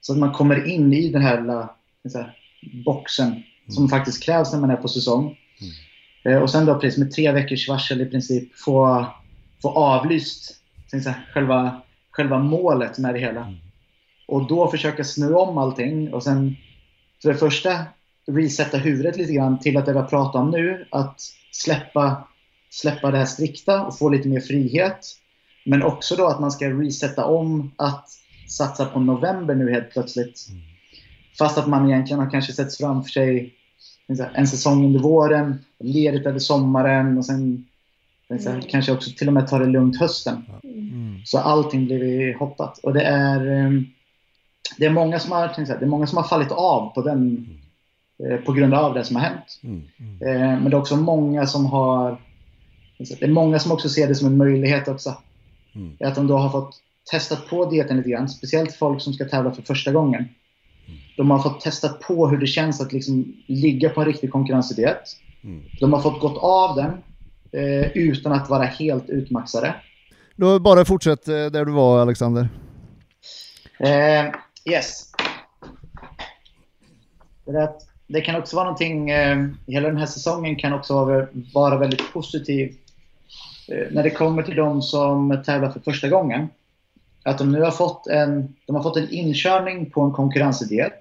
[0.00, 1.70] så att man kommer in i den här lilla
[2.14, 2.36] här,
[2.84, 5.38] boxen som faktiskt krävs när man är på säsong.
[6.24, 9.06] Eh, och sen då precis med tre veckors varsel i princip få,
[9.62, 11.80] få avlyst säga, själva,
[12.10, 13.54] själva målet med det hela.
[14.28, 16.56] Och då försöka snurra om allting och sen
[17.22, 17.84] för det första
[18.26, 20.86] resetta huvudet lite grann till att det vi har pratat om nu.
[20.90, 21.20] Att
[21.52, 22.28] släppa,
[22.70, 24.98] släppa det här strikta och få lite mer frihet.
[25.64, 28.08] Men också då att man ska resetta om att
[28.48, 30.46] satsa på november nu helt plötsligt.
[31.38, 33.54] Fast att man egentligen har kanske sett framför sig
[34.34, 37.66] en säsong under våren, ledigt över sommaren och sen
[38.28, 40.44] här, kanske också till och med ta det lugnt hösten.
[40.64, 41.20] Mm.
[41.24, 42.78] Så allting blev hoppat.
[42.78, 43.86] Och det är, ehm,
[44.78, 47.46] det är, många, som har, det är många som har fallit av på, den,
[48.24, 49.60] eh, på grund av det som har hänt.
[49.62, 49.82] Mm.
[50.20, 52.18] Eh, Men det är också många som har
[52.98, 55.14] det är många som också ser det som en möjlighet också.
[55.74, 55.96] Mm.
[56.00, 56.74] Att de då har fått
[57.10, 58.28] testat på dieten lite grann.
[58.28, 60.28] Speciellt folk som ska tävla för första gången.
[61.16, 65.02] De har fått testat på hur det känns att liksom ligga på en riktig konkurrensdiet.
[65.44, 65.62] Mm.
[65.80, 66.90] De har fått gått av den
[67.62, 69.74] eh, utan att vara helt utmaxade.
[70.36, 72.48] Då bara fortsätt eh, där du var Alexander.
[73.78, 74.34] Eh,
[74.64, 75.12] yes.
[77.44, 77.72] Det,
[78.06, 82.12] det kan också vara någonting, eh, hela den här säsongen kan också vara, vara väldigt
[82.12, 82.76] positiv
[83.68, 86.48] eh, när det kommer till de som tävlar för första gången.
[87.24, 90.98] Att de nu har fått en, de har fått en inkörning på en konkurrensdiet.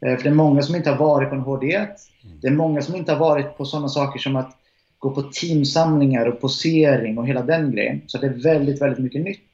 [0.00, 1.96] Eh, för det är många som inte har varit på en hård diet.
[2.40, 4.56] Det är många som inte har varit på sådana saker som att
[4.98, 8.02] gå på teamsamlingar och posering och hela den grejen.
[8.06, 9.50] Så det är väldigt, väldigt mycket nytt.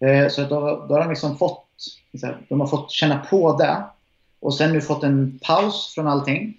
[0.00, 1.63] Eh, Så då, då har de liksom fått,
[2.48, 3.84] de har fått känna på det.
[4.40, 6.58] Och sen nu fått en paus från allting.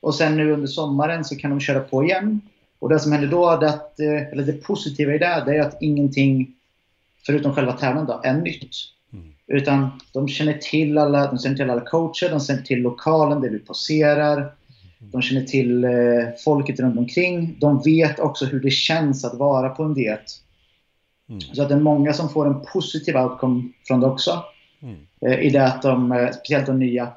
[0.00, 2.40] Och sen nu under sommaren så kan de köra på igen.
[2.78, 5.60] Och det som händer då, det, att, eh, eller det positiva i det, det är
[5.60, 6.54] att ingenting,
[7.26, 8.74] förutom själva tävlingen då, är nytt.
[9.46, 13.50] Utan de känner till alla, de känner till alla coacher, de känner till lokalen där
[13.50, 14.52] vi poserar.
[14.98, 15.90] De känner till eh,
[16.44, 17.56] folket runt omkring.
[17.60, 20.40] De vet också hur det känns att vara på en diet.
[21.54, 24.44] Så att det är många som får en positiv outcome från det också.
[25.26, 27.12] Eh, I det att de, eh, speciellt de nya,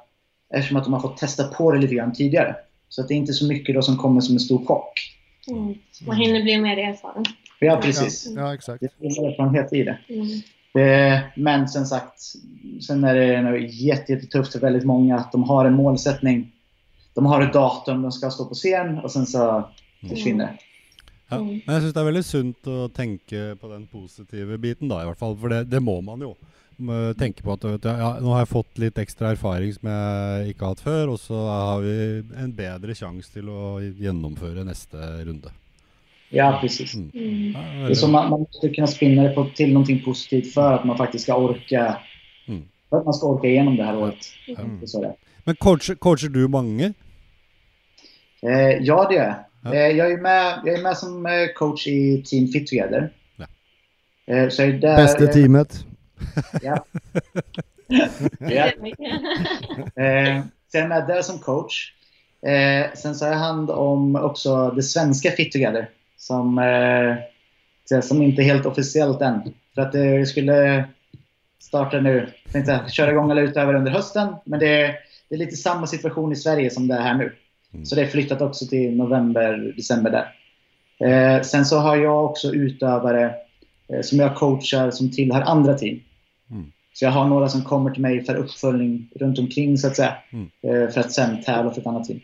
[0.54, 2.56] eftersom att de har fått testa på det lite grann tidigare.
[2.90, 5.18] Så att det är inte så mycket då som kommer som en stor chock.
[5.48, 5.76] Mm.
[6.08, 7.26] Man hinner bli mer erfaren.
[7.60, 8.28] Ja, precis.
[8.36, 8.82] Ja, ja exakt.
[8.82, 9.98] Det finns erfarenhet i det.
[10.10, 10.42] Mm.
[10.76, 12.22] Eh, Men som sagt,
[12.88, 16.52] sen är det jättetufft för väldigt många att de har en målsättning.
[17.14, 19.70] De har ett datum, de ska stå på scen och sen så
[20.10, 20.58] försvinner det.
[21.30, 21.36] Ja.
[21.36, 21.62] Mm.
[21.66, 25.08] Men jeg syns det er veldig sunt å tenke på den positive biten, da, i
[25.08, 25.38] hvert fall.
[25.40, 26.34] For det, det må man jo.
[26.78, 29.90] Må Tenke på at vet du, ja, nå har jeg fått litt ekstra erfaring som
[29.90, 31.98] jeg ikke har hatt før, og så har vi
[32.44, 35.52] en bedre sjanse til å gjennomføre neste runde.
[36.34, 36.96] Ja, precis.
[36.96, 37.12] Mm.
[37.14, 37.54] Mm.
[37.86, 40.86] Det är som man, man måste kunna spinna det på, till någonting positivt för att
[40.86, 41.98] man faktiskt ska orka
[42.48, 42.64] Mm.
[42.90, 44.18] för att man ska orka igenom det här året.
[44.48, 44.80] Mm.
[44.80, 45.16] Det.
[45.44, 46.94] Men coacher, coacher du mange?
[48.42, 49.36] Eh, ja, det gör jag.
[49.64, 49.74] Ja.
[49.74, 53.10] Eh, jag, är med, jag är med som eh, coach i Team Fit Together.
[53.36, 53.46] Ja.
[54.26, 55.86] Eh, Bästa teamet.
[56.62, 56.86] Ja.
[58.40, 58.66] Ja.
[60.04, 61.94] Eh, så jag är med där som coach.
[62.46, 65.90] Eh, sen så har jag hand om också det svenska Fit Together.
[66.18, 67.16] Som, eh,
[67.90, 69.54] så- som inte är helt officiellt än.
[69.76, 70.86] För att det skulle
[71.62, 72.28] starta nu.
[72.44, 74.36] Jag tänkte jag, köra igång alla utöver under hösten.
[74.46, 74.96] Men det är,
[75.30, 77.36] det är lite samma situation i Sverige som det är här nu.
[77.74, 77.86] Mm.
[77.86, 80.34] Så det är flyttat också till november, december där.
[81.10, 83.36] Eh, sen så har jag också utövare
[83.94, 86.00] eh, som jag coachar som tillhör andra team.
[86.94, 90.16] Så jag har några som kommer till mig för uppföljning runt omkring så att säga.
[90.32, 90.50] Mm.
[90.62, 92.22] Eh, för att sen tävla för ett annat team.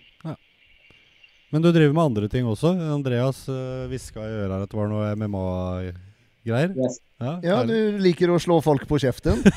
[1.49, 2.67] Men du driver med andre ting også?
[2.67, 6.75] Andreas uh, hviska i øret at det var noe MMA-greier?
[6.77, 6.99] Yes.
[7.17, 9.43] Ja, Ja, du liker att slå folk på käften.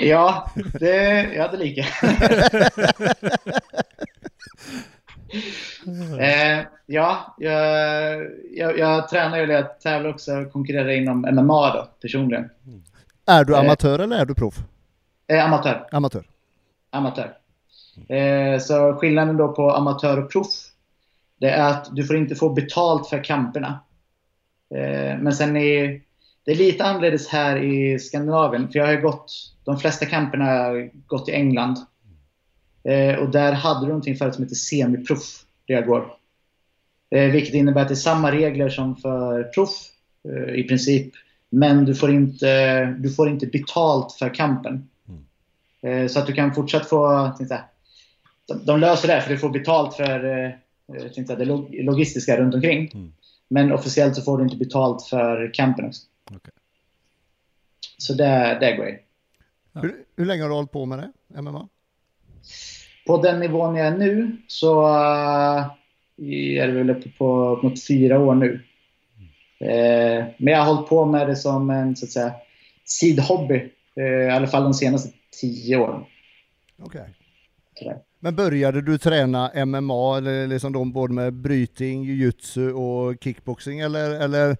[0.00, 0.50] Ja,
[0.80, 1.82] det, ja, det liker
[6.20, 9.62] eh, Ja, jag, jag, jag tränar ju det.
[9.62, 12.50] Tävlar också och konkurrerar inom MMA då, personligen.
[13.26, 13.60] Är du Eh.
[13.60, 14.54] amatör eller är du proff?
[15.26, 15.86] Eh, amatör.
[15.92, 16.24] Amatör.
[16.90, 17.32] amatör.
[18.08, 20.48] Eh, så skillnaden då på amatör och proff,
[21.40, 23.80] det är att du får inte få betalt för kamperna.
[24.74, 26.00] Eh, men sen är
[26.44, 29.32] det är lite annorledes här i Skandinavien, för jag har ju gått,
[29.64, 31.76] de flesta kamperna har jag gått i England.
[32.84, 36.21] Eh, och där hade du någonting förut som heter semiproff, där jag går.
[37.14, 39.88] Eh, vilket innebär att det är samma regler som för proff,
[40.28, 41.12] eh, i princip.
[41.50, 44.88] Men du får inte, du får inte betalt för kampen.
[45.82, 47.32] Eh, Så att du kan fortsatt få...
[47.38, 47.64] tänkte
[48.46, 50.58] jag, de- löser det, för du får betalt för
[51.14, 52.90] tänkte jag, det log- logistiska runt omkring.
[52.94, 53.12] Mm.
[53.48, 56.02] Men officiellt så får du inte betalt för campen också.
[56.30, 56.52] Okej.
[57.98, 58.98] Så det, det går ju.
[59.74, 61.42] Hur, hur länge har du hållit på med det?
[61.42, 61.68] MMA?
[63.06, 64.86] På den nivån jag är nu så
[66.30, 68.60] är det väl uppe på mot fyra år nu.
[69.60, 72.32] Eh, Men jag har hållit på med det som en så att säga,
[72.84, 73.70] sidhobby.
[73.96, 75.10] eh, I alla fall de senaste
[75.40, 76.04] tio åren.
[76.82, 77.08] Okej.
[77.78, 77.98] Sådär.
[78.20, 84.10] Men började du träna MMA eller liksom de både med bryting, jujutsu och kickboxing eller,
[84.20, 84.56] eller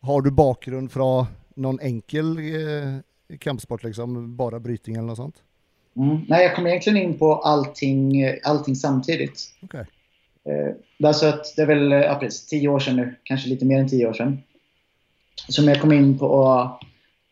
[0.00, 5.36] har du bakgrund från någon enkel eh, kampsport liksom, bara bryting eller något sånt?
[5.96, 6.20] Mm.
[6.28, 9.40] Nej, jag kom egentligen in på allting, allting samtidigt.
[9.62, 9.86] Okej.
[10.48, 13.48] Eh, det, är att, det är väl eh, ja, precis, tio år sedan nu, kanske
[13.48, 14.42] lite mer än tio år sedan.
[15.48, 16.80] Som jag kom in på att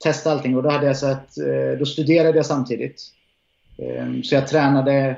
[0.04, 3.02] testa allting och då, hade jag så att, eh, då studerade jag samtidigt.
[3.78, 5.16] Eh, Så jag tränade,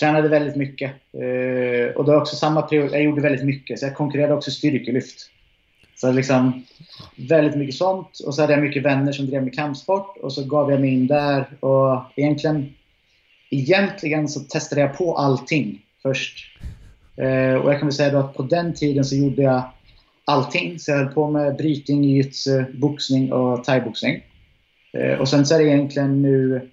[0.00, 0.90] tränade väldigt mycket.
[1.12, 4.50] Eh, Och det var också samma period, jag gjorde väldigt mycket, så jag konkurrerade också
[4.50, 5.28] styrkelyft.
[5.96, 6.64] Så liksom
[7.16, 8.18] väldigt mycket sånt.
[8.26, 10.90] Och så hade jag mycket vänner som drev med kampsport och så gav jag mig
[10.90, 11.64] in där.
[11.64, 12.74] Och egentligen,
[13.50, 16.58] egentligen så testade jag på allting först.
[17.16, 19.62] Eh, och jag kan väl säga då att på den tiden så gjorde jag
[20.24, 20.78] allting.
[20.78, 24.22] Så jag höll på med brytning, jiu-jitsu, boxning och thaiboxning.
[24.92, 26.68] Eh, och sen så är det egentligen nu,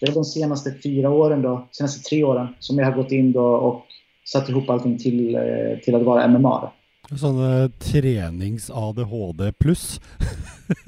[0.00, 3.32] det är de senaste fyra åren då, senaste tre åren, som jag har gått in
[3.32, 3.86] då och
[4.24, 6.60] satt ihop allting till, eh, till att vara MMA.
[6.60, 6.72] Då.
[7.16, 10.00] Sånne trenings-ADHD pluss.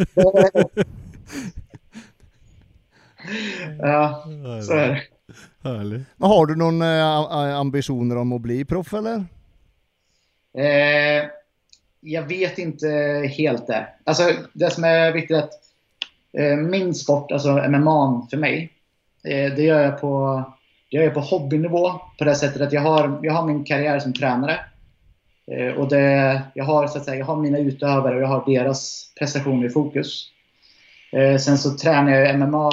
[3.78, 4.24] ja,
[4.66, 5.03] så är det.
[5.62, 6.01] Härlig.
[6.16, 9.24] Men har du någon eh, ambitioner om att bli proff eller?
[10.59, 11.24] Eh,
[12.01, 12.89] jag vet inte
[13.37, 13.87] helt det.
[14.05, 15.53] Alltså, det som är viktigt är att
[16.32, 18.72] eh, min sport, alltså MMA för mig,
[19.24, 20.43] eh, det gör jag på,
[20.91, 23.99] det gör jag på hobbynivå på det sättet att jag har, jag har min karriär
[23.99, 24.61] som tränare.
[25.53, 28.45] Eh, och det, jag, har, så att säga, jag har mina utövare och jag har
[28.47, 30.30] deras prestationer i fokus.
[31.12, 32.70] Eh, sen så tränar jag MMA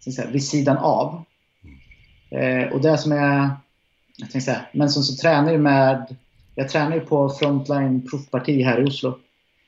[0.00, 1.24] så att säga, vid sidan av.
[2.30, 3.50] Eh, och det som är...
[4.16, 6.16] Jag tänkte säga, men som så tränar jag med...
[6.54, 9.18] Jag tränar ju på Frontline proffparti här i Oslo.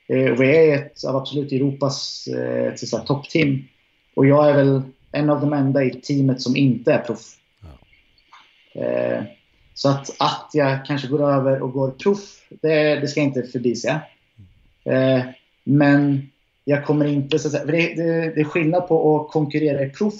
[0.07, 3.63] Eh, och vi är ett av absolut Europas eh, toppteam.
[4.15, 7.37] Och jag är väl en av de enda i teamet som inte är proff.
[8.75, 9.23] Eh,
[9.73, 13.43] så att, att jag kanske går över och går proff, det, det ska jag inte
[13.43, 14.01] förbise.
[14.85, 15.21] Eh,
[15.63, 16.29] men
[16.63, 17.39] jag kommer inte...
[17.39, 20.13] Så att säga, det, det, det är skillnad på att konkurrera i proff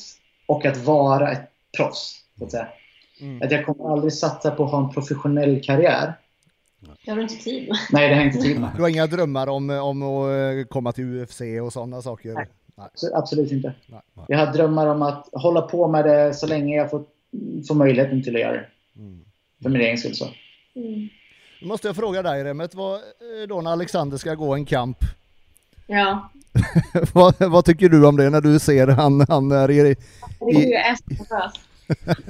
[0.46, 2.23] och att vara ett proffs.
[2.38, 2.68] Så att, säga.
[3.42, 6.14] att jag kommer aldrig satsa på att ha en professionell karriär.
[7.06, 7.78] Det har du inte tid med.
[7.92, 8.72] Nej, det har inte tid med.
[8.76, 12.34] Du har inga drömmar om, om att eh, komma till UFC och sådana saker?
[12.34, 12.48] Nej.
[12.76, 12.88] Nej.
[13.14, 13.74] Absolut inte.
[13.88, 14.02] Nej.
[14.28, 17.04] Jag har drömmar om att hålla på med det så länge jag får,
[17.68, 18.66] får möjligheten till att göra det.
[18.98, 19.26] Mm.
[19.64, 20.26] För min egen skull så.
[20.76, 21.10] Mm.
[21.62, 24.98] Nu måste jag fråga dig Remet, vad, eh, då när Alexander ska gå en kamp,
[25.88, 26.30] Ja,
[27.14, 29.96] vad, vad tycker du om det när du ser han, han är i...
[30.40, 31.54] herregud jag är så nervös.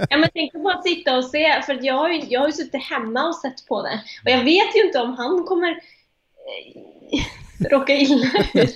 [0.10, 2.84] Ja, men tänk att sitta och se, för jag har, ju, jag har ju suttit
[2.84, 4.02] hemma och sett på det.
[4.24, 7.24] Och jag vet ju inte om han kommer eh,
[7.70, 8.76] råka illa ut.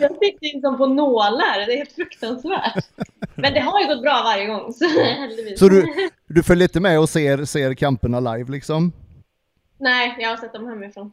[0.00, 2.84] Jag sitter liksom på nålar, det är helt fruktansvärt.
[3.34, 4.84] Men det har ju gått bra varje gång, så.
[5.58, 8.92] Så du, du följer inte med och ser, ser kamperna live liksom?
[9.78, 11.12] Nej, jag har sett dem hemifrån.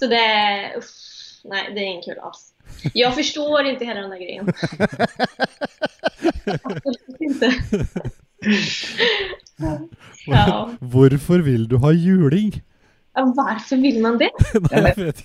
[0.00, 0.72] Så det.
[0.78, 0.84] Uff,
[1.44, 2.54] nej, det är ingen kul alls.
[2.94, 4.52] Jag förstår inte hela den där grejen.
[7.20, 7.54] Inte.
[10.26, 10.70] Ja.
[10.80, 12.62] Hvorfor vil du ha juling?
[13.14, 14.30] Ja, varför vill man det?
[14.60, 15.24] Nei, jeg vet.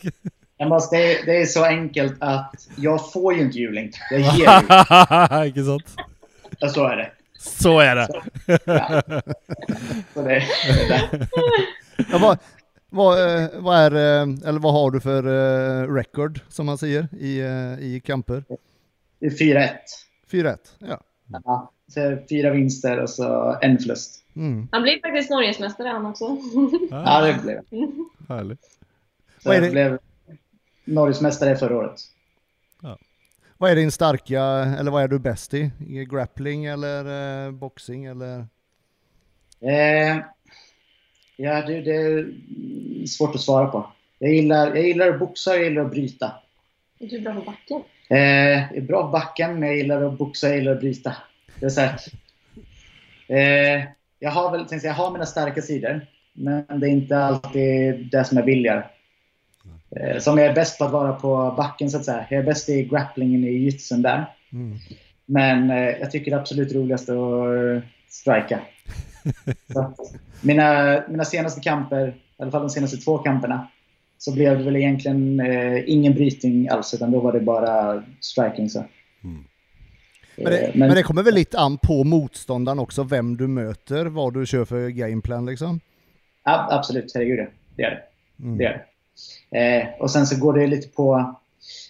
[0.58, 3.92] Jag måste, det, är, det är så enkelt att jag får ju inte juling.
[4.12, 5.48] Jag ger ju.
[5.48, 5.96] ikke sant?
[6.60, 7.12] Ja, så är det.
[7.40, 8.08] Så er det.
[8.66, 9.02] Ja.
[10.14, 11.28] Så det, det där.
[12.12, 12.38] Ja,
[12.94, 16.78] vad, vad, eh, vad är, eh, eller vad har du för eh, record, som man
[16.78, 18.44] säger, i, eh, i kamper?
[19.20, 19.70] Det är 4-1.
[20.32, 21.02] 4-1, ja.
[21.44, 21.72] Ja.
[21.88, 24.24] Så fyra vinster och så en förlust.
[24.36, 24.68] Mm.
[24.72, 26.26] Han blir faktiskt Norgesmästare han också.
[26.92, 28.36] Ja, det blev jag.
[28.36, 28.58] Herlig.
[29.44, 29.66] Så Vad är det?
[29.66, 30.00] jag blev
[30.86, 32.00] Norgesmästare förra året.
[33.58, 34.42] Vad är din starka,
[34.80, 35.72] eller vad är du bäst i?
[35.88, 38.40] I Grappling eller eh, boxing eller?
[39.60, 40.18] Eh,
[41.38, 42.26] ja, det, det är
[43.08, 43.88] svårt att svara på.
[44.20, 46.32] Jag gillar, jag gillar att boxa och jag gillar att bryta.
[47.00, 47.84] Du är bra på backen.
[48.10, 50.80] Eh, jag är bra på backen, men jag gillar att boxa och jag gillar att
[50.80, 51.16] bryta.
[51.60, 52.00] Det är så här.
[53.28, 53.84] Eh,
[54.20, 58.26] jag har väl, säga, jag har mina starka sidor, men det är inte alltid det
[58.26, 58.84] som jag vill göra.
[59.96, 62.26] Eh, som jag är bäst på att vara på backen, så att säga.
[62.30, 64.26] Jag är bäst i grapplingen i jitsun där.
[64.54, 64.78] Mm.
[65.26, 68.60] Men eh, jag tycker det är absolut roligast att uh, strika.
[69.74, 70.00] Så att
[70.42, 73.68] mina, mina senaste kamper, i alla fall de senaste två kamperna,
[74.18, 78.70] så blev det väl egentligen eh, ingen brytning alls, utan då var det bara striking.
[78.70, 78.80] Så.
[79.24, 79.44] Mm.
[80.36, 84.06] Men, det, Eh, men det kommer väl lite an på motståndaren också, vem du möter,
[84.06, 85.80] vad du kör för gameplan liksom?
[86.44, 87.46] ab- absolut, herregud ja.
[87.76, 88.04] det gör det.
[88.44, 88.58] Mm.
[88.58, 88.86] det, gör
[89.52, 89.60] det.
[89.60, 91.36] Eh, och sen så går det lite på...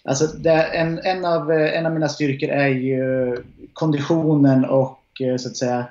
[0.04, 3.38] Alltså det, en, en, av, eh, en av mina styrkor är ju
[3.74, 5.86] konditionen och eh, så att säga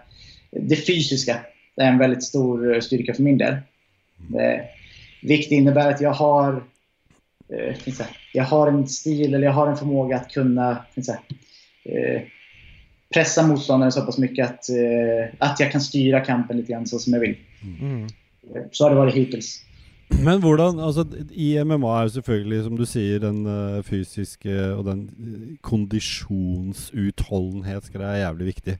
[0.51, 1.41] det fysiska.
[1.77, 3.53] Det är en väldigt stor eh, styrka för min del.
[3.53, 4.61] Eh,
[5.23, 6.53] vilket innebär att jag har
[7.49, 10.85] eh, jag säga, jag har en stil eller jag har en förmåga att kunna
[11.85, 12.23] eh,
[13.15, 16.99] pressa motståndaren så pass mycket att, eh, att jag kan styra kampen lite grann så
[16.99, 17.37] som jag vill.
[17.81, 18.05] Mm.
[18.05, 18.09] Eh,
[18.73, 19.61] Så har det varit hittills.
[20.25, 25.11] Men hvordan Altså, i MMA jo selvfølgelig, som du sier, den eh, fysiske og den
[25.19, 28.79] uh, kondisjonsutholdenhetsgreia er jævlig viktig.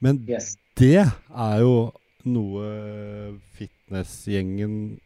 [0.00, 0.56] Men Yes.
[0.78, 0.98] det
[1.36, 1.92] er jo
[2.26, 4.98] noe fitnessgjengen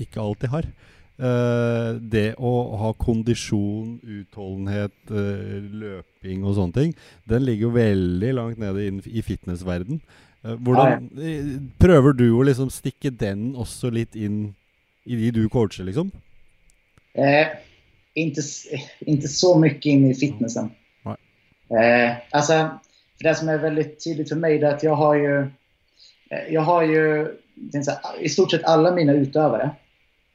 [0.00, 0.68] ikke alltid har.
[1.14, 6.94] Eh, det å ha kondisjon, utholdenhet, eh, løping og sånne ting,
[7.30, 10.00] den ligger jo veldig langt nede i fitnessverden.
[10.44, 14.54] Eh, Hvordan eh, Prøver du å liksom stikke den også litt inn
[15.06, 16.10] i de du coacher, liksom?
[17.14, 17.46] Eh,
[18.14, 18.42] inte,
[19.28, 20.70] så mycket in i fitnessen.
[21.04, 21.16] Nej.
[21.78, 22.80] Eh, alltså,
[23.18, 25.50] för det som är väldigt tydligt för mig är att jag har ju,
[26.50, 27.28] jag har ju
[28.20, 29.70] i stort sett alla mina utövare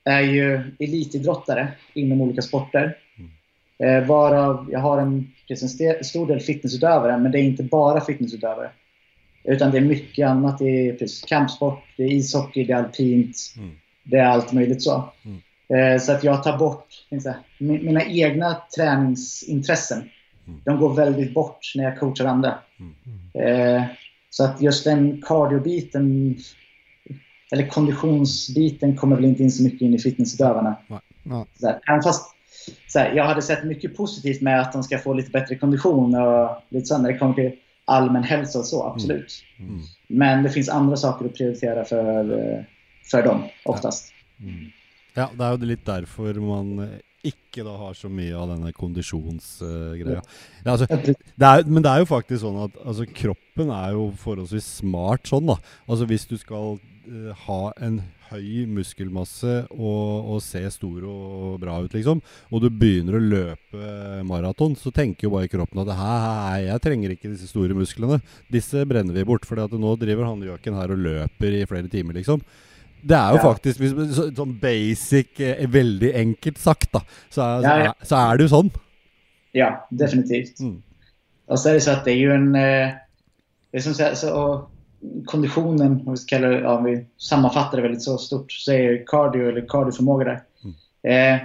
[0.03, 2.97] är ju elitidrottare inom olika sporter.
[3.83, 8.69] Eh, varav jag har en, en stor del fitnessutövare, men det är inte bara fitnessutövare.
[9.43, 10.59] Utan det är mycket annat.
[10.59, 13.37] Det är kampsport, det är ishockey, det är alpint.
[13.57, 13.71] Mm.
[14.03, 15.09] Det är allt möjligt så.
[15.25, 15.93] Mm.
[15.93, 16.87] Eh, så att jag tar bort
[17.57, 20.09] mi- mina egna träningsintressen.
[20.47, 20.61] Mm.
[20.65, 22.57] De går väldigt bort när jag coachar andra.
[24.29, 26.37] Så att just den cardiobiten
[27.51, 30.75] eller konditionsbiten kommer väl inte in så mycket in i fitnessutövarna.
[30.87, 31.45] Ja.
[31.59, 31.79] Så där.
[31.87, 32.35] Även fast
[32.87, 36.15] så här, jag hade sett mycket positivt med att de ska få lite bättre kondition
[36.15, 37.51] och lite så när det kommer till
[37.85, 39.43] allmän hälsa och så, absolut.
[39.59, 39.81] Mm.
[40.07, 42.63] Men det finns andra saker att prioritera för, eh,
[43.11, 44.13] för dem oftast.
[45.13, 46.89] Ja, det er jo litt derfor man
[47.25, 50.21] ikke da har så mye av denne kondisjonsgreia.
[50.21, 50.87] ja, altså,
[51.67, 55.57] men det er jo faktisk sånn at altså, kroppen er jo forholdsvis smart sånn, da.
[55.89, 56.77] Altså hvis du skal
[57.09, 57.99] eh, ha en
[58.29, 62.21] høy muskelmasse og, og se stor og bra ut, liksom,
[62.53, 63.91] og du begynner å løpe
[64.29, 68.21] maraton, så tenker jo bare kroppen at hei, jeg trenger ikke disse store musklene.
[68.53, 72.19] Disse brenner vi bort, for nå driver han gjøken her og løper i flere timer,
[72.21, 72.43] liksom.
[73.01, 73.53] Det er jo Ja.
[73.53, 73.79] faktisk
[74.35, 77.01] sånn basic, eh, veldig enkelt sagt, da.
[77.29, 77.93] Så er, Ja, ja.
[78.03, 78.71] Så, er, så er det jo sånn.
[79.51, 80.59] Ja, definitivt.
[80.59, 80.81] Mm.
[81.47, 82.55] Och så är det så att det är ju en...
[82.55, 82.89] eh,
[83.71, 84.67] Det är som så, så,
[85.25, 88.71] konditionen, om vi, ska kalla det, ja, om vi sammanfattar det väldigt så stort, så
[88.71, 90.41] är cardio eller cardioförmåga där.
[91.11, 91.39] Eh,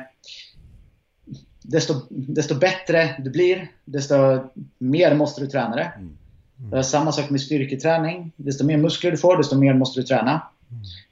[1.62, 4.14] desto, desto bättre du blir, desto
[4.78, 5.92] mer måste du träna det.
[6.56, 8.32] Det är samma sak med styrketräning.
[8.36, 10.40] Desto mer muskler du får, desto mer måste du träna.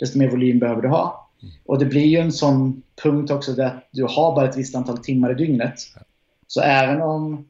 [0.01, 1.29] Desto mer volym behöver du ha.
[1.67, 4.99] Och det blir ju en sån punkt också där du har bara ett visst antal
[4.99, 5.75] timmar i dygnet.
[6.47, 7.45] Så även om,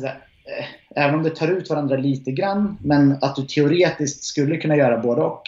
[0.00, 4.56] säga, eh, även om det tar ut varandra lite grann, men att du teoretiskt skulle
[4.56, 5.42] kunna göra både och.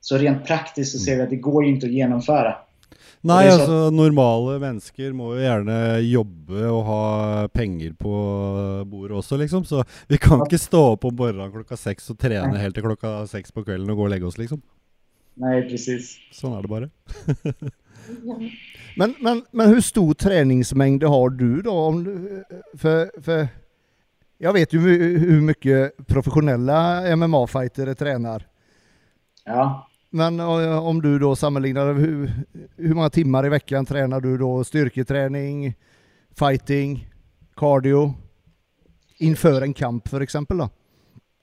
[0.00, 2.54] Så rent praktiskt så ser vi att det går ju inte att genomföra.
[3.24, 8.10] Nei, det er så- altså normale mennesker må jo gjerne jobbe og ha penger på
[8.90, 9.64] bordet også, liksom.
[9.64, 13.26] Så vi kan ikke stå opp om morgenen klokka seks og trene helt til klokka
[13.28, 14.60] seks på kvelden og gå og legge oss, liksom.
[15.34, 16.16] Nej, precis.
[16.32, 16.90] Sånn er det bare.
[18.24, 18.36] Ja.
[18.96, 21.72] Men, men, men hur stor träningsmängd har du då?
[21.72, 23.48] Om du, för, för
[24.38, 28.46] jag vet ju hu- hur mycket professionella MMA-fightare tränar.
[29.44, 29.88] Ja.
[30.10, 32.32] Men eh, om du då sammanlignar, hur,
[32.76, 35.74] hur många timmar i veckan tränar du då styrketräning,
[36.38, 37.08] fighting,
[37.56, 38.14] cardio
[39.18, 40.70] inför en kamp för exempel då?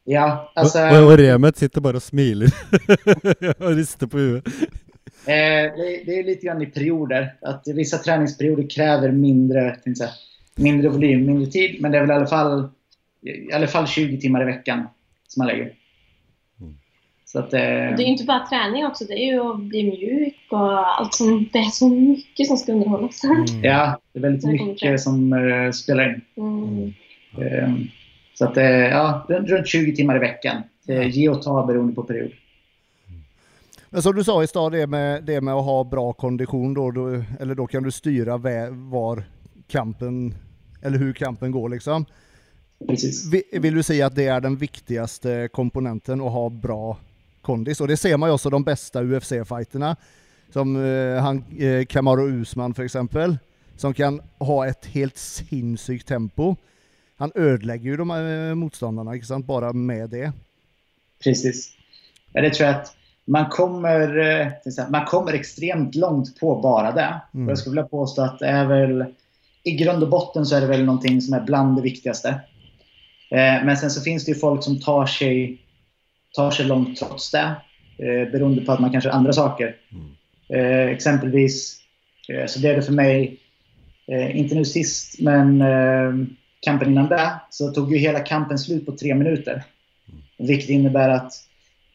[0.09, 0.79] Ja, alltså...
[0.79, 2.49] og, og Remet sitter bare og smiler
[3.63, 4.47] og rister på huet.
[5.29, 7.33] Eh, det, det är lite grann i perioder.
[7.41, 10.09] Att vissa träningsperioder kräver mindre, säga,
[10.55, 11.81] mindre volym, mindre tid.
[11.81, 12.69] Men det är väl i alla fall,
[13.49, 14.87] i alla fall 20 timmar i veckan
[15.27, 15.73] som man lägger.
[17.25, 19.83] Så att, eh, Det är ju inte bara träning också, det är ju att bli
[19.83, 23.21] mjuk och allt som, det är så mycket som ska underhållas.
[23.63, 26.21] ja, det är väldigt mycket som eh, spelar in.
[27.37, 27.87] Mm.
[28.39, 30.63] Så att, eh, ja, runt, runt 20 timmar i veckan.
[30.87, 32.31] Eh, ge och ta beroende på period.
[33.89, 36.91] Men som du sa i stad, det med, det med att ha bra kondition då,
[36.91, 38.37] då eller då kan du styra
[38.71, 39.23] var
[39.67, 40.33] kampen,
[40.81, 42.05] eller hur kampen går liksom.
[42.87, 43.31] Precis.
[43.33, 46.97] Vi- Vill du säga att det är den viktigaste komponenten att ha bra
[47.41, 47.81] kondis?
[47.81, 49.95] Och det ser man ju också de bästa UFC-fighterna.
[50.53, 51.43] Som eh, han,
[51.89, 53.37] Kamaru Usman för exempel.
[53.75, 56.55] Som kan ha ett helt sinnessjukt tempo.
[57.19, 59.45] Han ödelägger ju de eh, motståndarna, inte sant?
[59.45, 60.31] Bara med det.
[61.23, 61.71] Precis.
[62.33, 62.95] Ja, det tror jag att
[63.25, 64.47] man kommer, eh,
[64.89, 67.21] man kommer extremt långt på bara det.
[67.33, 67.45] Mm.
[67.45, 69.05] Och jag skulle vilja påstå att det är väl,
[69.63, 72.29] i grund och botten så är det väl någonting som är bland det viktigaste.
[73.31, 75.61] Eh, men sen så finns det ju folk som tar sig,
[76.35, 77.55] tar sig långt trots det.
[78.31, 79.75] Beroende på att man kanske har andra saker.
[80.49, 81.79] Eh, exempelvis,
[82.47, 83.39] så blev det för mig,
[84.33, 85.63] inte nu sist, men
[86.59, 89.63] kampen innan det, så tog ju hela kampen slut på tre minuter.
[90.37, 91.33] Vilket innebär att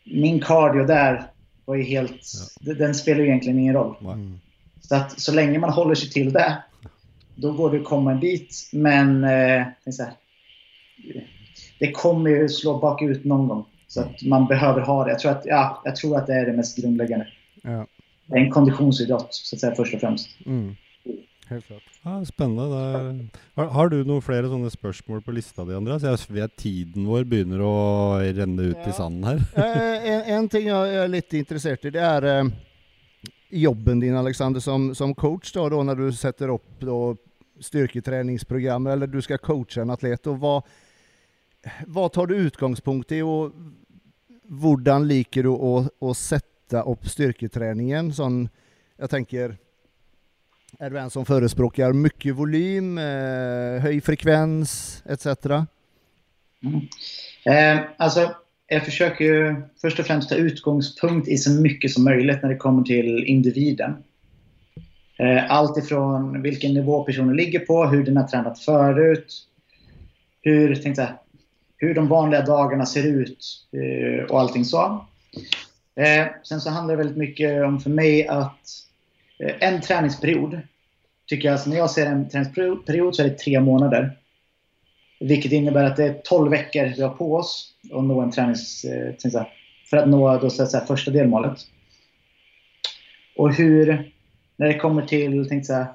[0.04, 1.22] min cardio där
[1.64, 2.20] var ju helt...
[2.60, 3.96] d- Den spelar ju egentligen ingen roll.
[4.00, 4.38] Nei.
[4.80, 6.62] Så att så länge man håller sig till det,
[7.34, 8.70] då går det att komma en bit.
[8.72, 9.66] Men eh,
[11.78, 13.64] det kommer ju slå bakut någon gång.
[13.88, 15.10] Så att man behöver ha det.
[15.10, 17.26] Jag tror att, ja, jag tror att det är det mest grundläggande.
[17.62, 17.86] Ja.
[18.26, 20.28] Det är en konditionsidrott, så att säga, först och främst.
[20.46, 20.76] Mm.
[21.50, 21.88] Helt klart.
[22.04, 22.64] Ja, spennende.
[22.72, 26.04] Det er, har, har du noen flere sånne spørsmål på lista di, Andreas?
[26.06, 27.74] Jeg vet tiden vår begynner å
[28.24, 28.86] renne ut Ja.
[28.88, 29.42] i sanden her.
[29.64, 32.48] Eh, en, en ting jeg er litt interessert i, det er eh,
[33.64, 36.96] jobben din, Alexander, som, som coach da, da, når du setter opp da,
[37.64, 40.26] styrketreningsprogrammer, eller du skal coache en atlet.
[40.32, 40.54] Og hva,
[41.86, 43.52] hva tar du utgangspunkt i, og
[44.48, 48.10] hvordan liker du å, å sette opp styrketreningen?
[48.16, 48.46] Sånn,
[48.98, 49.54] jeg tenker
[50.84, 55.26] är du en som förespråkar mycket volym, eh, höj frekvens etc.?
[55.46, 56.80] Mm.
[57.44, 58.34] Eh, alltså,
[58.66, 62.56] jag försöker ju först och främst ta utgångspunkt i så mycket som möjligt när det
[62.56, 63.96] kommer till individen.
[65.18, 69.34] Eh, allt ifrån vilken nivå personen ligger på, hur den har tränat förut,
[70.42, 71.10] hur, tänkte jag,
[71.76, 75.06] hur de vanliga dagarna ser ut eh, och allting så.
[75.96, 78.60] Eh, sen så handlar det väldigt mycket om för mig att
[79.38, 80.60] eh, en träningsperiod,
[81.26, 84.18] tycker jag, alltså när jag ser en träningsperiod så är det tre månader.
[85.20, 88.84] Vilket innebär att det är 12 veckor vi har på oss att nå en tränings,
[88.84, 89.44] eh,
[89.90, 91.58] för att nå då, så att säga, första delmålet.
[93.36, 94.12] Och hur,
[94.56, 95.86] när det kommer till tänkte säga,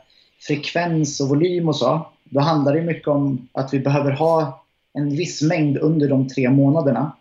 [0.48, 5.10] frekvens och volym och så, då handlar det mycket om att vi behöver ha en
[5.10, 7.16] viss mängd under de tre månaderna.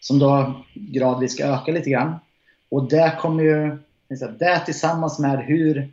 [0.00, 2.14] Som då gradvis ska öka lite grann.
[2.70, 5.92] Och det kommer ju, tänkte det tillsammans med hur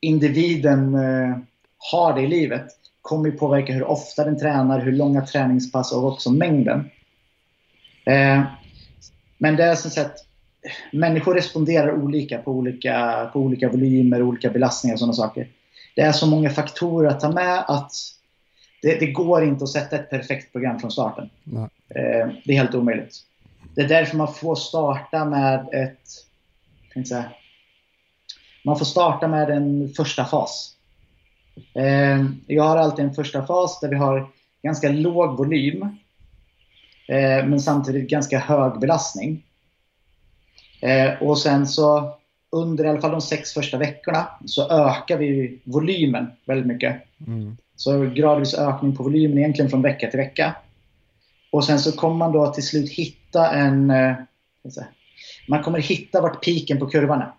[0.00, 1.38] individen eh,
[1.78, 2.66] har det i livet
[3.06, 6.90] kommer ju påverka hur ofta den tränar, hur långa träningspass och också mängden.
[8.04, 8.42] Eh,
[9.38, 10.24] men det är som sagt,
[10.92, 15.48] människor responderar olika på olika, på olika volymer, olika belastningar och sådana saker.
[15.94, 17.92] Det är så många faktorer att ta med att
[18.82, 21.30] det, det går inte att sätta ett perfekt program från starten.
[21.88, 23.14] Eh, det är helt omöjligt.
[23.74, 26.00] Det är därför man får starta med ett...
[26.92, 27.24] Tänkte säga,
[28.66, 30.72] man får starta med en första fas.
[31.74, 34.28] Eh, jag har alltid en första fas där vi har
[34.62, 35.82] ganska låg volym.
[37.08, 39.44] Eh, men samtidigt ganska hög belastning.
[40.80, 42.16] Eh, och sen så
[42.50, 47.02] under i alla fall de sex första veckorna så ökar vi volymen väldigt mycket.
[47.26, 47.56] Mm.
[47.76, 50.54] Så gradvis ökning på volymen egentligen från vecka till vecka.
[51.52, 53.92] Och sen så kommer man då till slut hitta en...
[55.48, 57.32] Man kommer hitta vart piken på kurvan är.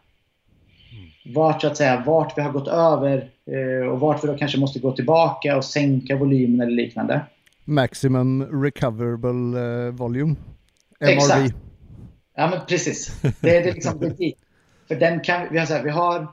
[1.33, 4.59] Vart, så att säga, vart vi har gått över eh, och vart vi då kanske
[4.59, 7.21] måste gå tillbaka och sänka volymen eller liknande.
[7.65, 10.35] Maximum recoverable eh, volume.
[10.99, 11.09] MRV.
[11.11, 11.55] Exakt.
[12.35, 13.21] Ja, men precis.
[13.41, 14.33] Det är, det liksom det.
[14.87, 16.27] För den kan, vi, har här, vi, har,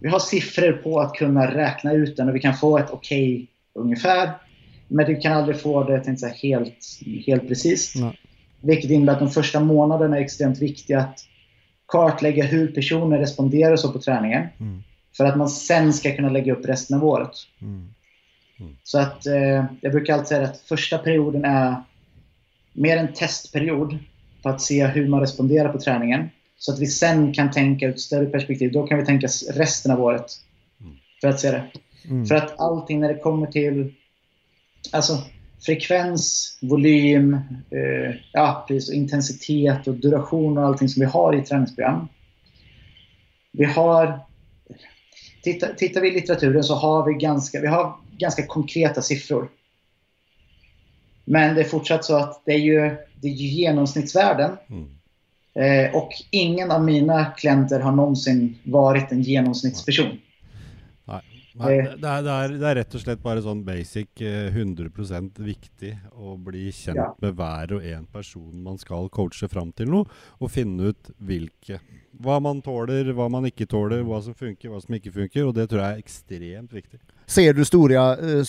[0.00, 3.48] vi har siffror på att kunna räkna ut den och vi kan få ett okej
[3.74, 4.30] ungefär.
[4.88, 7.94] Men du kan aldrig få det tänkte helt, helt precis.
[7.96, 8.18] Nej.
[8.60, 11.24] Vilket innebär att de första månaderna är extremt viktiga att
[11.92, 14.48] kartlägga hur personer responderar så på träningen.
[14.60, 14.82] Mm.
[15.16, 17.32] För att man sen ska kunna lägga upp resten av året.
[17.60, 17.88] Mm.
[18.82, 21.82] Så att eh, jag brukar alltid säga att första perioden är
[22.72, 23.98] mer en testperiod
[24.42, 26.30] för att se hur man responderar på träningen.
[26.58, 28.72] Så att vi sen kan tänka ut större perspektiv.
[28.72, 30.26] Då kan vi tänka resten av året.
[31.20, 31.64] För att se det.
[32.10, 32.26] Mm.
[32.26, 33.94] För att allting när det kommer till
[34.92, 35.18] alltså,
[35.66, 37.34] frekvens, volym,
[37.70, 42.08] eh, ja, intensitet och duration och allting som vi har i träningsprogram.
[43.52, 44.20] Vi har...
[45.42, 49.48] Titta, tittar vi i litteraturen så har vi ganska, vi har ganska konkreta siffror.
[51.24, 54.56] Men det är fortsatt så att det är ju, det är ju genomsnittsvärden.
[54.70, 54.88] Mm.
[55.54, 60.18] Eh, och ingen av mina klienter har någonsin varit en genomsnittsperson.
[61.60, 61.84] Nei, Eh.
[62.00, 65.90] det, er, det, er, det er rett og slett bare sånn basic eh, 100% viktig
[66.16, 67.10] å bli kjent Ja.
[67.20, 70.06] med hver og en person man skal coache fram til noe,
[70.40, 71.80] og finne ut hvilke
[72.22, 75.46] Hva man tåler, hva man ikke tåler, hva som funker, hva som ikke funker.
[75.48, 77.00] Og det tror jeg er ekstremt viktig.
[77.26, 78.42] Ser du stora, eh,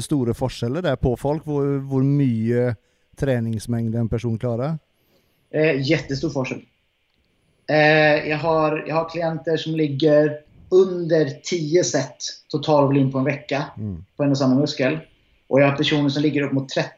[0.00, 1.42] store forskjeller der på folk?
[1.44, 2.76] Hvor, hvor mye
[3.18, 4.78] treningsmengd en person klarer?
[5.50, 6.62] Eh, jättestor forskel.
[7.68, 10.38] Eh, jag, har, jag har klienter som ligger
[10.70, 12.16] under 10 set
[12.48, 14.04] totalvolym på en vecka Mm.
[14.16, 14.98] på en och samma muskel.
[15.48, 16.88] Och jag har personer som ligger upp mot 30.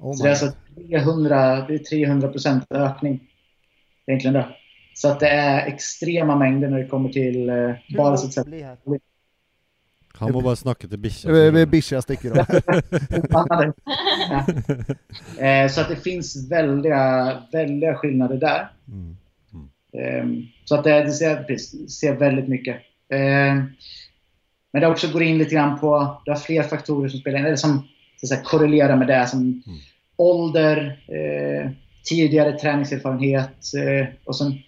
[0.00, 0.52] Oh Så det är alltså
[0.90, 3.20] 300, det är 300 procent ökning.
[4.06, 4.48] Egentligen det.
[4.94, 8.76] Så att det är extrema mängder när det kommer till eh, bara så att säga.
[10.14, 11.30] Han må bare snakke til bikkja.
[11.30, 12.46] Eh, Bikkja stikker av.
[14.30, 14.46] Ja.
[15.46, 18.72] Eh, så att det finns väldiga, väldiga skillnader där.
[18.88, 19.16] Mm.
[19.98, 21.56] Ehm, Så att det, ser,
[21.88, 22.76] ser väldigt mycket.
[23.12, 23.72] Ehm,
[24.72, 27.44] Men det också går in lite grann på, det har fler faktorer som spelar in,
[27.44, 27.88] eller som
[28.28, 29.26] säga, korrelerar med det.
[29.26, 29.62] Som
[30.16, 31.70] ålder, eh,
[32.04, 34.62] tidigare träningserfarenhet eh, och sen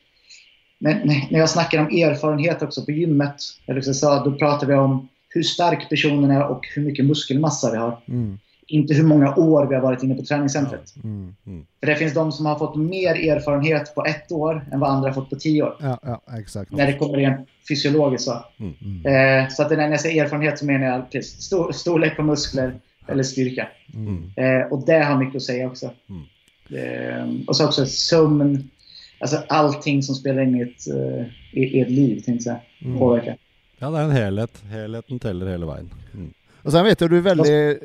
[0.79, 5.09] men när jag snackar om erfarenhet också på gymmet, eller så då pratar vi om
[5.29, 8.01] hur stark personen är och hur mycket muskelmassa vi har.
[8.09, 8.39] Mm.
[8.67, 10.95] Inte hur många år vi har varit inne på träningscentret.
[11.05, 11.35] Mm.
[11.81, 15.09] För det finns de som har fått mer erfarenhet på ett år än vad andra
[15.09, 15.77] har fått på tio år.
[15.81, 16.73] Ja, ja, exakt.
[16.73, 18.25] När det kommer rent fysiologiskt.
[18.25, 19.43] Så, Mm.
[19.43, 22.75] eh, så att när jag säger erfarenhet så menar jag precis stor, storlek på muskler
[23.09, 23.69] eller styrka.
[23.95, 24.31] Mm.
[24.37, 25.91] Eh, och det har mycket att säga också.
[26.09, 26.23] Mm.
[27.41, 28.71] Eh, och så också sömn.
[29.21, 31.27] Alltså allting som spelar in i ett, eh,
[31.63, 32.99] i, ett liv, tänkte jag Mm.
[32.99, 33.37] påverkar.
[33.79, 34.63] Ja, det er en helhet.
[34.71, 35.91] Helheten teller hele veien.
[36.15, 36.33] Mm.
[36.63, 37.83] Och sen vet jag du är väldigt...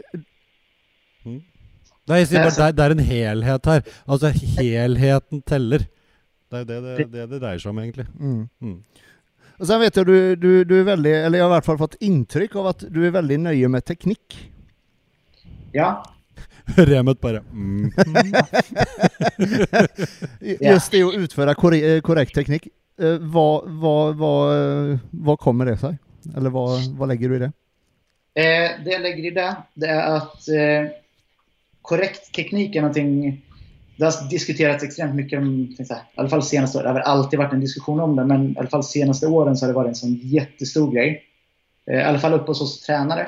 [1.26, 3.82] Nei, jeg sier bare, det, er, det er en helhet her.
[4.07, 5.86] Altså, helheten teller.
[6.49, 8.07] Det er det det, det det dreier seg om, egentlig.
[8.20, 8.47] Mm.
[8.61, 8.78] Mm.
[9.59, 11.78] Och sen vet jag du, du, du är väldigt, eller jag har i alla fall
[11.78, 14.51] fått intryck av att du är väldigt nöjd med teknik.
[15.72, 16.03] Ja,
[16.76, 17.91] Remet bare mm.
[20.61, 22.67] Just det att utföra korre- korrekt teknik.
[23.01, 25.97] Eh, vad, vad, vad, vad kommer det sig?
[26.38, 27.51] Eller vad, vad lägger du i det?
[28.34, 30.91] Eh, det jag lägger i det, det är att eh,
[31.90, 33.42] korrekt teknik är någonting...
[33.98, 36.94] Det har diskuterats extremt mycket, om, så här, i alla fall senaste åren.
[36.94, 39.66] Det har alltid varit en diskussion om det, men i alla fall senaste åren så
[39.66, 41.24] har det varit en sån jättestor grej.
[41.92, 43.22] Eh, I alla fall uppe hos oss tränare.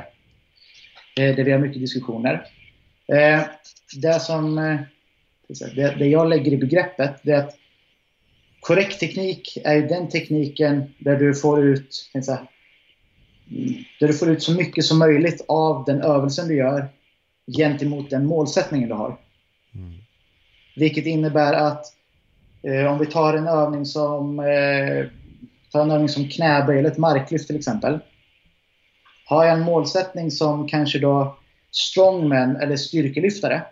[1.20, 2.47] Eh, där vi har mycket diskussioner.
[3.07, 3.41] Eh,
[4.01, 4.57] det som...
[5.47, 7.57] Jag det, jag lägger i begreppet, det är att
[8.59, 12.47] korrekt teknik är ju den tekniken där du får ut, så här,
[13.51, 16.89] mm, där du får ut så mycket som möjligt av den övelsen du gör
[17.57, 19.17] gentemot den målsättningen du har.
[20.75, 21.85] Vilket innebär att
[22.63, 25.05] eh, om vi tar en övning som eh,
[25.71, 27.99] tar en övning som knäböj eller ett marklyft till exempel.
[29.25, 31.37] Har jag en målsättning som kanske då
[31.71, 33.63] strongman eller styrkelyftare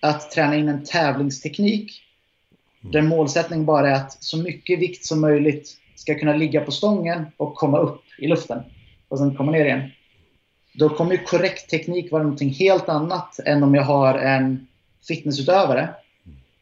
[0.00, 2.04] att träna in en tävlingsteknik
[2.80, 7.26] där målsättningen bara är att så mycket vikt som möjligt ska kunna ligga på stången
[7.36, 8.62] och komma upp i luften
[9.08, 9.90] och sen komma ner igen.
[10.74, 14.66] Då kommer ju korrekt teknik vara någonting helt annat än om jag har en
[15.08, 15.88] fitnessutövare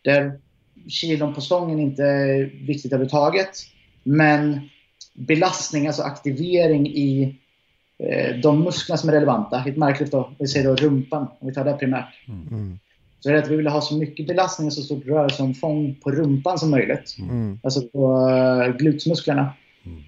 [0.04, 0.40] där
[0.88, 3.50] kilon på stången inte är viktigt överhuvudtaget.
[4.02, 4.60] Men
[5.14, 7.38] belastning, alltså aktivering i
[7.98, 9.62] eh, de musklerna som är relevanta.
[9.66, 12.28] I ett marklyft då, vi säger då rumpan, om vi tar det primärt.
[12.28, 12.78] Mm.
[13.20, 16.10] Så är det att vi vill ha så mycket belastning och så stort rörelseomfång på
[16.10, 17.16] rumpan som möjligt.
[17.18, 17.60] Mm.
[17.62, 19.52] Alltså på uh, glutmusklerna.
[19.86, 20.02] Mm.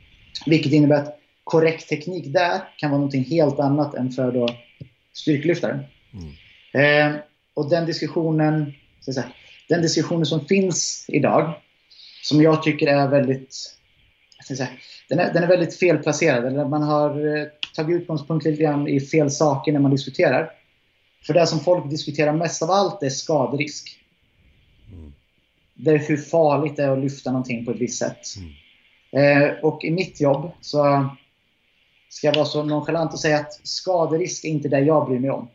[0.47, 4.49] Vilket innebär att korrekt teknik där kan vara någonting helt annat än för då
[5.13, 5.79] styrkelyftaren.
[6.73, 7.17] Eh,
[7.55, 8.75] och den diskussionen,
[9.05, 9.25] säga,
[9.69, 11.55] den diskussionen som finns idag,
[12.23, 13.55] som jag tycker är väldigt,
[14.49, 14.69] säga,
[15.09, 16.47] den är, den är väldigt felplacerad.
[16.47, 20.51] Eller man har eh, tagit utgångspunkt lite grann i fel saker när man diskuterar.
[21.27, 24.01] För det som folk diskuterar mest av allt är skaderisk.
[25.75, 28.21] Det är hur farligt det är att lyfta någonting på ett visst sätt.
[29.13, 31.09] Eh, och i mitt jobb så
[32.15, 35.49] ska vara så nonchalant och säga att skaderisk är inte det jag bryr mig om.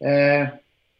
[0.00, 0.48] Eh,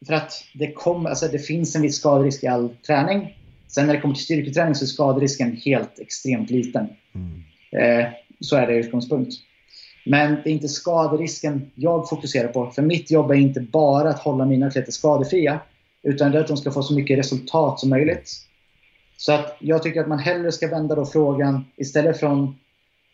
[0.06, 3.36] för att det, kom, alltså det finns en viss skaderisk i all träning.
[3.68, 6.88] Sen när det kommer till styrketräning så är skaderisken helt extremt liten.
[7.72, 8.06] Eh,
[8.40, 9.32] så är det i utgångspunkt.
[10.06, 12.70] Men det är inte skaderisken jag fokuserar på.
[12.70, 15.60] För mitt jobb är inte bara att hålla mina atleter skadefria.
[16.02, 18.30] Utan det är att de ska få så mycket resultat som möjligt.
[19.16, 22.56] Så att jag tycker att man hellre ska vända då frågan istället, från,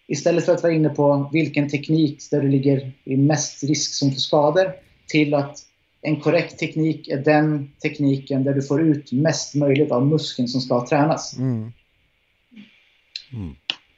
[0.08, 4.10] istället för att vara inne på vilken teknik där du ligger i mest risk som
[4.12, 4.72] för skador
[5.08, 5.58] till att
[6.02, 10.60] en korrekt teknik är den tekniken där du får ut mest möjligt av muskeln som
[10.60, 11.36] ska tränas.
[11.38, 11.72] Mm.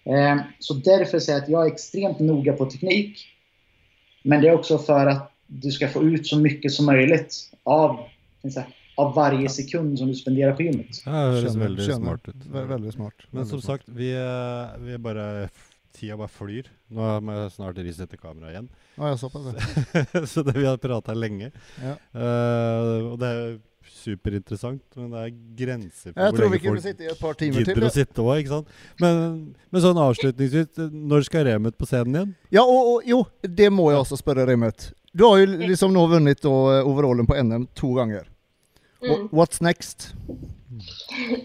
[0.04, 3.26] Eh, Så därför säger jag att jag är extremt noga på teknik.
[4.22, 8.00] Men det är också för att du ska få ut så mycket som möjligt av,
[8.52, 8.66] säga,
[8.96, 10.86] av varje sekund som du spenderar på gymmet.
[11.06, 12.18] Ja, det høres Skjønner, veldig skjønner.
[12.18, 13.14] smart Veldig smart.
[13.30, 15.48] Men som sagt, vi, er- vi er bare
[15.96, 16.68] Tida bare flyr.
[16.94, 18.68] Nå må jeg snart risette kameraet igjen.
[18.96, 19.48] Ja, jag såpass.
[20.12, 20.26] ja.
[20.32, 21.50] så det, vi har prata lenge.
[21.82, 21.96] Ja.
[22.12, 23.58] Eh, og det er
[23.88, 27.20] superinteressant, men det er grenser for Jag hvor tror vi lenge folk sitta i ett
[27.20, 27.86] par timmar gidder till.
[27.88, 28.68] å sitte òg, ikke sant.
[29.00, 29.22] Men,
[29.70, 32.34] men sånn avslutningsvis, når skal Remut på scenen igjen?
[32.50, 34.92] Ja, och, och jo, det må jag också spöra Remmet.
[35.12, 38.28] Du har ju liksom nå vunnit då eh, overallen på NM två gånger.
[39.02, 39.28] Mm.
[39.28, 40.12] What's next?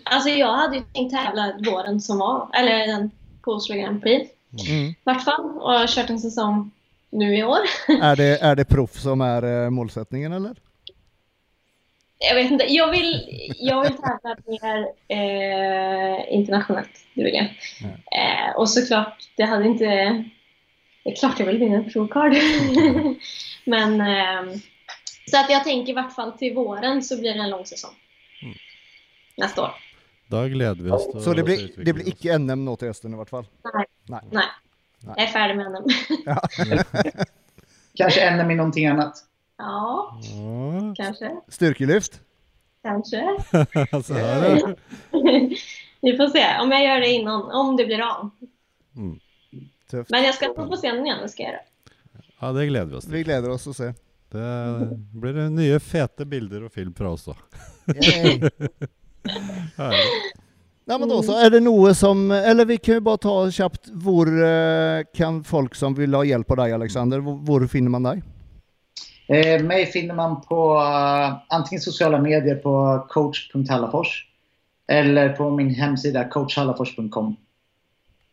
[0.03, 3.11] Alltså jag hade ju tänkt tävla våren som var, eller den
[3.43, 4.29] på Oslo Grand Prix
[4.69, 4.85] Mm.
[4.85, 5.41] i vart fall.
[5.41, 6.71] Och jag har kört en säsong
[7.09, 7.59] nu i år.
[8.01, 10.55] Är, det, är det proff som är eh, målsättningen eller?
[12.19, 13.21] Jag vet inte, jag vill,
[13.59, 17.05] jag vill tävla mer eh, internationellt.
[17.13, 17.45] Det vill jag.
[18.19, 19.85] Eh, och såklart, det hade inte...
[21.03, 22.33] Det är klart jag vill vinna en pro-card.
[23.65, 24.55] Men eh,
[25.31, 27.93] så att jag tänker i vart fall till våren så blir det en lång säsong.
[29.37, 29.71] Nästa år.
[30.33, 33.29] Vi oss til Så det blir, det blir icke NM nå till hösten i vart
[33.29, 33.45] fall?
[33.73, 33.85] Nej.
[34.09, 34.21] Nej.
[34.31, 34.45] Nej.
[35.05, 35.89] Jag är färdig med honom.
[37.93, 39.23] Kanske NM i någonting annat.
[39.57, 41.35] Ja, Ja, kanske.
[41.47, 42.21] Styrkelyft?
[42.81, 43.37] Kanske.
[44.03, 44.75] så här.
[46.01, 48.29] Vi får se om jag gör det innan, om det blir av.
[48.95, 49.19] Mm.
[49.89, 50.09] Tufft.
[50.09, 51.61] Men jag ska stå på scenen igen, det ska jag göra.
[52.39, 53.13] Ja, det gleder vi oss til.
[53.13, 53.93] Vi gleder oss å se.
[54.29, 57.35] Det blir det nye fete bilder og film fra oss, da.
[60.83, 63.87] Nei, men da så er det noe som Eller vi kan jo bare ta kjapt
[64.03, 68.23] Hvor eh, kan folk som vil ha hjelp av deg, Alexander, hvor finner man deg?
[69.31, 72.73] Eh, mig finner man på eh, antingen sociala medier på
[73.09, 74.25] coach.hallafors
[74.91, 77.35] eller på min hemsida coachhallafors.com.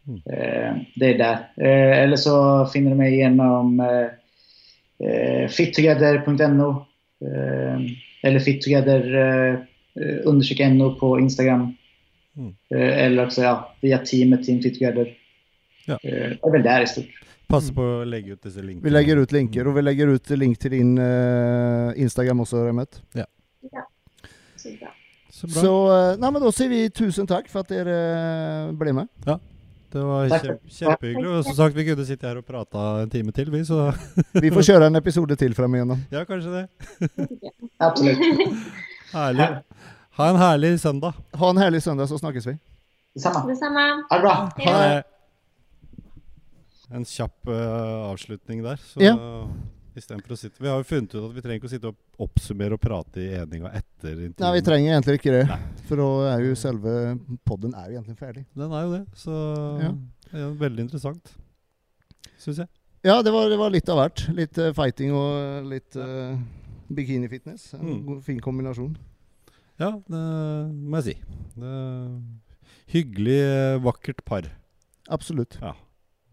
[0.08, 1.38] Eh, det är där.
[1.56, 4.08] Eh, eller så finner du mig genom eh,
[5.08, 6.86] eh, fittogether.no
[7.24, 7.80] eh,
[8.22, 11.76] eller fittogether eh, eh, undersök NO på Instagram.
[12.36, 12.54] Mm.
[12.68, 15.14] Eh, eller också ja, via teamet Team Fittogether.
[15.86, 15.98] Ja.
[16.02, 17.20] Eh, det är väl där i stort.
[17.50, 18.84] Pass på å legge ut disse linkene.
[18.84, 23.00] Vi legger ut linker, og vi legger ut link til din eh, Instagram også, Remet.
[24.56, 24.92] Så bra.
[25.30, 25.62] Så bra.
[25.64, 29.10] Så eh, nei, men da sier vi tusen takk for at dere eh, ble med.
[29.90, 31.26] Det var kjempehyggelig.
[31.26, 33.64] Og som sagt, vi kunne sitte her og prata en time til, vi.
[33.66, 33.88] Så
[34.38, 36.06] Vi får kjøre en episode til frem igjennom.
[36.14, 36.64] ja, kanskje det.
[37.88, 38.22] Absolut.
[39.12, 39.48] Herlig.
[40.18, 41.14] Ha en herlig søndag.
[41.40, 42.56] Ha en herlig søndag, så snakkes vi.
[43.16, 43.42] Detsamma.
[43.48, 43.84] Detsamma.
[44.10, 44.34] Ha det bra.
[44.66, 45.02] Ha det.
[46.90, 48.76] En kjapp eh, avslutning der.
[48.82, 49.14] Så Ja.
[49.96, 51.96] istedenfor å sitte Vi har jo funnet ut at vi trenger ikke å sitte og
[52.26, 54.40] oppsummere og prate i eninga etter intervjuet.
[54.42, 55.44] Nei, vi trenger egentlig ikke det.
[55.48, 55.58] Nei.
[55.88, 56.94] For da er jo selve
[57.46, 58.44] podden er jo egentlig ferdig.
[58.56, 59.04] Den er jo det.
[59.14, 59.92] Så Ja.
[60.32, 61.32] det er veldig interessant,
[62.38, 62.68] syns jeg.
[63.02, 64.26] Ja, det var, det var litt av hvert.
[64.36, 66.36] Litt eh, fighting og litt uh,
[66.94, 67.74] bikinifitness.
[67.74, 68.20] En Mm.
[68.22, 68.96] fin kombinasjon.
[69.80, 71.14] Ja, det må jeg si.
[71.56, 72.22] Det
[72.92, 74.42] hyggelig, eh, vakkert par.
[75.08, 75.58] Absolutt.
[75.62, 75.72] Ja.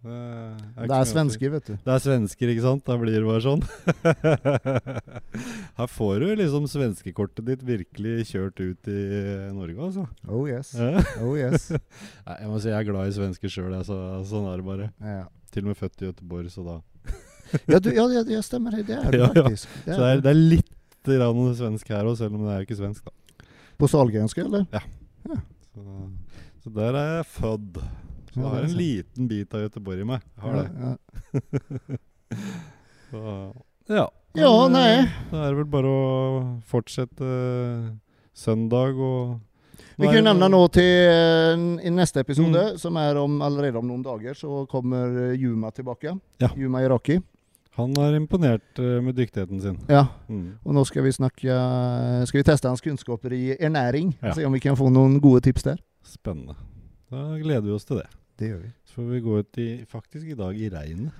[0.03, 1.73] Det er, Det er svensker, vet du.
[1.73, 2.83] Det er svensker, ikke sant?
[2.85, 3.63] Da blir det bare sånn.
[5.77, 8.99] Her får du liksom svenskekortet ditt virkelig kjørt ut i
[9.55, 10.05] Norge, altså.
[10.29, 10.73] Oh yes.
[11.23, 11.69] Oh yes.
[12.27, 13.97] Nei, jeg må si jeg er glad i svensker sjøl, så
[14.29, 14.87] sånn er det bare.
[15.01, 16.77] Ja, Til og med født i Göteborg, så da
[17.73, 18.85] ja, du, ja, ja, ja stemmer det.
[18.87, 19.43] Det er det Ja, ja.
[19.43, 19.67] faktisk.
[19.85, 20.31] Det Så det er det.
[20.31, 20.73] er litt
[21.07, 23.45] grann svensk her òg, selv om det jo ikke svensk, da.
[23.79, 24.65] På Sahlgrenska, eller?
[25.73, 25.83] Så,
[26.63, 27.77] så der er jeg født.
[28.33, 30.07] Så Ja, jeg har det en liten bit av Göteborg i.
[30.07, 30.65] Jeg har det.
[30.77, 31.97] Ja, ja.
[33.11, 33.21] Så,
[33.87, 34.07] ja.
[34.37, 34.89] Ja, nei.
[34.99, 36.01] eh, det vel bare å
[36.69, 37.85] fortsette eh,
[38.37, 39.39] søndag og
[39.97, 42.77] Vi kan det- nevne nå til eh, i neste episode, Mm.
[42.77, 46.19] som er om, allerede om noen dager, så kommer Yuma tilbake.
[46.39, 46.49] Ja.
[46.55, 47.17] Yuma Iraki.
[47.77, 49.77] Han har imponert eh, med dyktigheten sin.
[49.89, 50.57] Ja, Mm.
[50.65, 51.57] og nå skal vi snakke
[52.27, 54.15] Skal vi teste hans kunnskaper i ernæring.
[54.23, 54.33] Ja.
[54.33, 55.77] Se om vi kan få noen gode tips der.
[56.03, 56.55] Spennende.
[57.11, 58.07] Da gleder vi oss til det.
[58.39, 58.71] Det gjør vi.
[58.85, 61.11] Så får vi gå ut i, faktisk i dag i regnet.